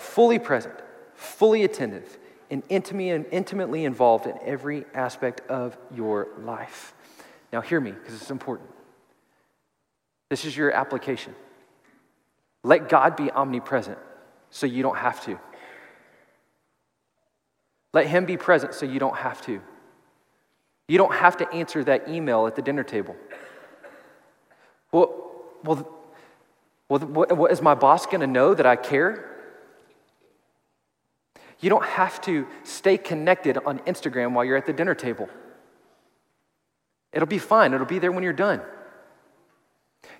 Fully 0.00 0.38
present, 0.38 0.74
fully 1.14 1.62
attentive, 1.62 2.18
and 2.50 2.62
intimately 2.70 3.84
involved 3.84 4.26
in 4.26 4.34
every 4.44 4.86
aspect 4.94 5.42
of 5.48 5.76
your 5.94 6.28
life. 6.42 6.94
Now, 7.52 7.60
hear 7.60 7.80
me, 7.80 7.92
because 7.92 8.14
it's 8.14 8.30
important. 8.30 8.70
This 10.30 10.46
is 10.46 10.56
your 10.56 10.72
application. 10.72 11.34
Let 12.62 12.88
God 12.88 13.14
be 13.14 13.30
omnipresent 13.30 13.98
so 14.48 14.64
you 14.64 14.82
don't 14.82 14.96
have 14.96 15.22
to. 15.26 15.38
Let 17.92 18.06
Him 18.06 18.24
be 18.24 18.38
present 18.38 18.72
so 18.72 18.86
you 18.86 18.98
don't 18.98 19.16
have 19.16 19.42
to. 19.42 19.60
You 20.88 20.96
don't 20.96 21.14
have 21.14 21.36
to 21.36 21.52
answer 21.52 21.84
that 21.84 22.08
email 22.08 22.46
at 22.46 22.56
the 22.56 22.62
dinner 22.62 22.84
table. 22.84 23.16
Well, 24.92 25.14
well, 25.62 25.86
well 26.88 27.00
what, 27.00 27.52
is 27.52 27.60
my 27.60 27.74
boss 27.74 28.06
going 28.06 28.20
to 28.22 28.26
know 28.26 28.54
that 28.54 28.64
I 28.64 28.76
care? 28.76 29.26
You 31.60 31.68
don't 31.68 31.84
have 31.84 32.20
to 32.22 32.46
stay 32.64 32.96
connected 32.96 33.58
on 33.58 33.80
Instagram 33.80 34.32
while 34.32 34.44
you're 34.44 34.56
at 34.56 34.66
the 34.66 34.72
dinner 34.72 34.94
table. 34.94 35.28
It'll 37.12 37.28
be 37.28 37.38
fine, 37.38 37.74
it'll 37.74 37.86
be 37.86 37.98
there 37.98 38.12
when 38.12 38.24
you're 38.24 38.32
done. 38.32 38.62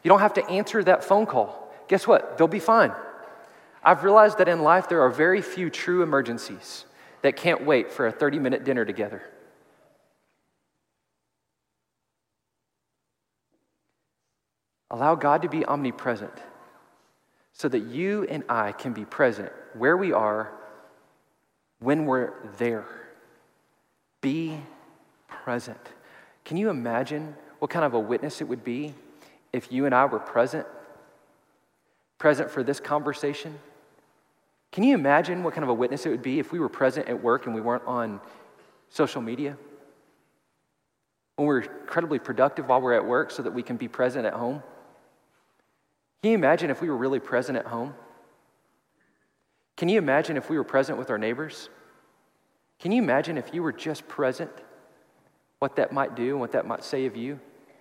You 0.02 0.08
don't 0.08 0.20
have 0.20 0.34
to 0.34 0.46
answer 0.48 0.82
that 0.84 1.04
phone 1.04 1.26
call. 1.26 1.72
Guess 1.88 2.06
what? 2.06 2.36
They'll 2.36 2.48
be 2.48 2.60
fine. 2.60 2.92
I've 3.82 4.04
realized 4.04 4.38
that 4.38 4.48
in 4.48 4.62
life 4.62 4.88
there 4.88 5.02
are 5.02 5.10
very 5.10 5.40
few 5.40 5.70
true 5.70 6.02
emergencies 6.02 6.84
that 7.22 7.36
can't 7.36 7.64
wait 7.64 7.90
for 7.90 8.06
a 8.06 8.12
30 8.12 8.38
minute 8.38 8.64
dinner 8.64 8.84
together. 8.84 9.22
Allow 14.90 15.14
God 15.14 15.42
to 15.42 15.48
be 15.48 15.64
omnipresent 15.64 16.32
so 17.52 17.68
that 17.68 17.80
you 17.80 18.26
and 18.28 18.42
I 18.48 18.72
can 18.72 18.92
be 18.92 19.04
present 19.04 19.52
where 19.74 19.96
we 19.96 20.12
are 20.12 20.52
when 21.80 22.06
we're 22.06 22.32
there. 22.58 22.86
Be 24.20 24.58
present. 25.28 25.80
Can 26.44 26.56
you 26.56 26.70
imagine 26.70 27.34
what 27.58 27.70
kind 27.70 27.84
of 27.84 27.94
a 27.94 28.00
witness 28.00 28.40
it 28.40 28.48
would 28.48 28.64
be 28.64 28.94
if 29.52 29.72
you 29.72 29.86
and 29.86 29.94
I 29.94 30.04
were 30.04 30.18
present? 30.18 30.66
Present 32.18 32.50
for 32.50 32.62
this 32.62 32.80
conversation? 32.80 33.58
Can 34.72 34.84
you 34.84 34.94
imagine 34.94 35.42
what 35.42 35.54
kind 35.54 35.64
of 35.64 35.70
a 35.70 35.74
witness 35.74 36.06
it 36.06 36.10
would 36.10 36.22
be 36.22 36.38
if 36.38 36.52
we 36.52 36.60
were 36.60 36.68
present 36.68 37.08
at 37.08 37.22
work 37.22 37.46
and 37.46 37.54
we 37.54 37.60
weren't 37.60 37.84
on 37.86 38.20
social 38.90 39.20
media? 39.20 39.56
When 41.36 41.48
we're 41.48 41.60
incredibly 41.60 42.18
productive 42.18 42.68
while 42.68 42.80
we're 42.80 42.94
at 42.94 43.04
work 43.04 43.30
so 43.30 43.42
that 43.42 43.52
we 43.52 43.62
can 43.62 43.76
be 43.76 43.88
present 43.88 44.26
at 44.26 44.34
home? 44.34 44.62
Can 46.22 46.32
you 46.32 46.36
imagine 46.36 46.70
if 46.70 46.82
we 46.82 46.90
were 46.90 46.96
really 46.96 47.20
present 47.20 47.56
at 47.56 47.66
home? 47.66 47.94
Can 49.80 49.88
you 49.88 49.98
imagine 49.98 50.36
if 50.36 50.48
we 50.48 50.56
were 50.56 50.64
present 50.64 50.96
with 50.96 51.10
our 51.10 51.18
neighbors? 51.18 51.68
Can 52.78 52.92
you 52.92 53.02
imagine 53.02 53.36
if 53.36 53.52
you 53.52 53.64
were 53.64 53.72
just 53.72 54.06
present, 54.06 54.52
what 55.58 55.76
that 55.76 55.90
might 55.90 56.14
do 56.14 56.30
and 56.30 56.40
what 56.40 56.52
that 56.52 56.66
might 56.66 56.84
say 56.84 57.06
of 57.06 57.16
you? 57.16 57.40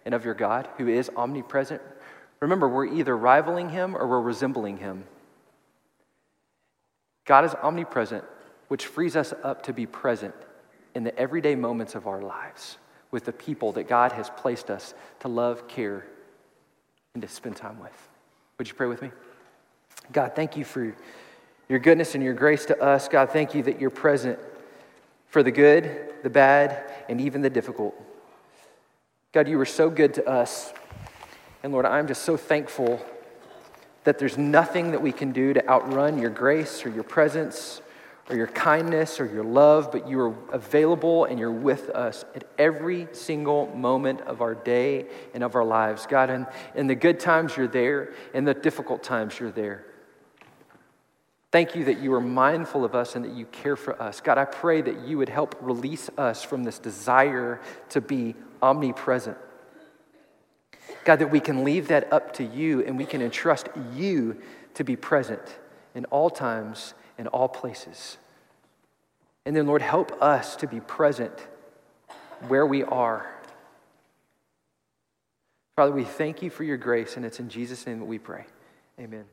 and 0.10 0.16
of 0.16 0.26
your 0.26 0.34
God 0.34 0.68
who 0.78 0.88
is 0.88 1.12
omnipresent? 1.16 1.84
Remember, 2.40 2.68
we're 2.68 2.88
either 2.88 3.16
rivaling 3.16 3.70
him 3.70 3.96
or 3.96 4.08
we're 4.08 4.20
resembling 4.20 4.78
him. 4.78 5.04
God 7.26 7.46
is 7.46 7.54
omnipresent, 7.54 8.24
which 8.70 8.88
frees 8.88 9.16
us 9.16 9.36
up 9.44 9.62
to 9.64 9.74
be 9.74 9.86
present 9.86 10.34
in 10.96 11.04
the 11.04 11.16
everyday 11.16 11.54
moments 11.54 11.94
of 11.94 12.08
our 12.08 12.24
lives 12.24 12.80
with 13.12 13.26
the 13.26 13.32
people 13.32 13.72
that 13.74 13.88
God 13.88 14.12
has 14.14 14.32
placed 14.32 14.72
us 14.72 14.96
to 15.20 15.28
love, 15.28 15.68
care, 15.68 16.08
and 17.14 17.22
to 17.22 17.28
spend 17.28 17.56
time 17.56 17.80
with. 17.80 18.10
Would 18.58 18.68
you 18.68 18.74
pray 18.74 18.88
with 18.88 19.04
me? 19.04 19.12
God, 20.12 20.34
thank 20.36 20.58
you 20.58 20.66
for 20.66 20.96
your 21.70 21.78
goodness 21.80 22.16
and 22.16 22.24
your 22.24 22.34
grace 22.34 22.66
to 22.66 22.82
us. 22.82 23.08
God, 23.08 23.30
thank 23.30 23.54
you 23.54 23.62
that 23.64 23.80
you're 23.80 23.92
present 23.92 24.40
for 25.28 25.44
the 25.44 25.52
good, 25.52 26.14
the 26.24 26.30
bad, 26.30 26.92
and 27.08 27.22
even 27.22 27.42
the 27.42 27.50
difficult. 27.50 27.94
God, 29.32 29.48
you 29.48 29.60
were 29.60 29.66
so 29.66 29.92
good 29.92 30.16
to 30.16 30.28
us. 30.28 30.74
And 31.62 31.72
Lord, 31.72 31.86
I'm 31.86 32.08
just 32.08 32.24
so 32.24 32.36
thankful 32.36 33.00
that 34.04 34.18
there's 34.18 34.38
nothing 34.38 34.92
that 34.92 35.02
we 35.02 35.12
can 35.12 35.32
do 35.32 35.54
to 35.54 35.70
outrun 35.70 36.18
your 36.18 36.32
grace 36.32 36.84
or 36.84 36.90
your 36.90 37.04
presence 37.04 37.84
or 38.30 38.36
your 38.36 38.48
kindness 38.48 39.20
or 39.20 39.26
your 39.26 39.44
love, 39.44 39.92
but 39.92 40.08
you 40.08 40.20
are 40.22 40.36
available 40.52 41.26
and 41.26 41.38
you're 41.38 41.52
with 41.52 41.90
us 41.90 42.26
at 42.34 42.46
every 42.58 43.08
single 43.12 43.68
moment 43.76 44.22
of 44.22 44.42
our 44.42 44.56
day 44.56 45.06
and 45.36 45.44
of 45.44 45.54
our 45.54 45.64
lives. 45.64 46.08
God, 46.08 46.32
in, 46.32 46.48
in 46.74 46.88
the 46.88 46.96
good 46.96 47.20
times, 47.20 47.56
you're 47.56 47.68
there. 47.68 48.14
In 48.34 48.46
the 48.46 48.56
difficult 48.56 49.04
times, 49.04 49.40
you're 49.40 49.52
there. 49.52 49.86
Thank 51.52 51.76
you 51.76 51.86
that 51.86 52.00
you 52.00 52.14
are 52.14 52.22
mindful 52.22 52.86
of 52.86 52.94
us 52.94 53.16
and 53.16 53.26
that 53.26 53.34
you 53.34 53.46
care 53.48 53.76
for 53.76 54.00
us. 54.02 54.22
God, 54.22 54.38
I 54.38 54.46
pray 54.46 54.82
that 54.82 55.08
you 55.08 55.18
would 55.18 55.30
help 55.30 55.56
release 55.62 56.10
us 56.18 56.44
from 56.44 56.64
this 56.64 56.78
desire 56.78 57.60
to 57.90 58.02
be 58.02 58.36
omnipresent. 58.62 59.38
God, 61.06 61.18
that 61.18 61.32
we 61.32 61.40
can 61.40 61.64
leave 61.64 61.88
that 61.88 62.12
up 62.14 62.34
to 62.34 62.44
you 62.44 62.84
and 62.86 62.98
we 62.98 63.06
can 63.06 63.22
entrust 63.22 63.68
you 63.96 64.40
to 64.76 64.84
be 64.84 64.96
present 64.96 65.42
in 65.96 66.06
all 66.06 66.30
times, 66.30 66.94
in 67.18 67.26
all 67.28 67.48
places. 67.48 68.18
And 69.46 69.56
then, 69.56 69.66
Lord, 69.66 69.82
help 69.82 70.22
us 70.22 70.56
to 70.58 70.68
be 70.68 70.80
present 70.80 71.34
where 72.48 72.66
we 72.66 72.84
are. 72.84 73.28
Father, 75.76 75.92
we 75.92 76.04
thank 76.04 76.42
you 76.42 76.50
for 76.50 76.64
your 76.64 76.78
grace, 76.78 77.16
and 77.16 77.26
it's 77.26 77.40
in 77.40 77.50
Jesus' 77.50 77.88
name 77.88 78.00
that 78.00 78.06
we 78.06 78.20
pray. 78.20 78.46
Amen. 79.00 79.26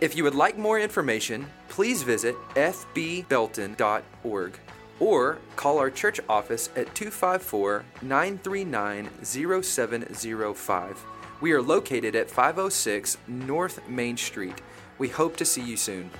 If 0.00 0.16
you 0.16 0.22
would 0.22 0.36
like 0.36 0.56
more 0.56 0.78
information, 0.78 1.44
please 1.68 2.04
visit 2.04 2.36
fbbelton.org 2.54 4.60
or 5.00 5.38
call 5.56 5.78
our 5.78 5.90
church 5.90 6.20
office 6.28 6.68
at 6.76 6.94
254 6.94 7.84
939 8.02 9.10
0705. 9.24 11.04
We 11.40 11.52
are 11.52 11.62
located 11.62 12.14
at 12.14 12.30
506 12.30 13.18
North 13.26 13.88
Main 13.88 14.16
Street. 14.16 14.62
We 14.98 15.08
hope 15.08 15.36
to 15.36 15.44
see 15.44 15.62
you 15.62 15.76
soon. 15.76 16.10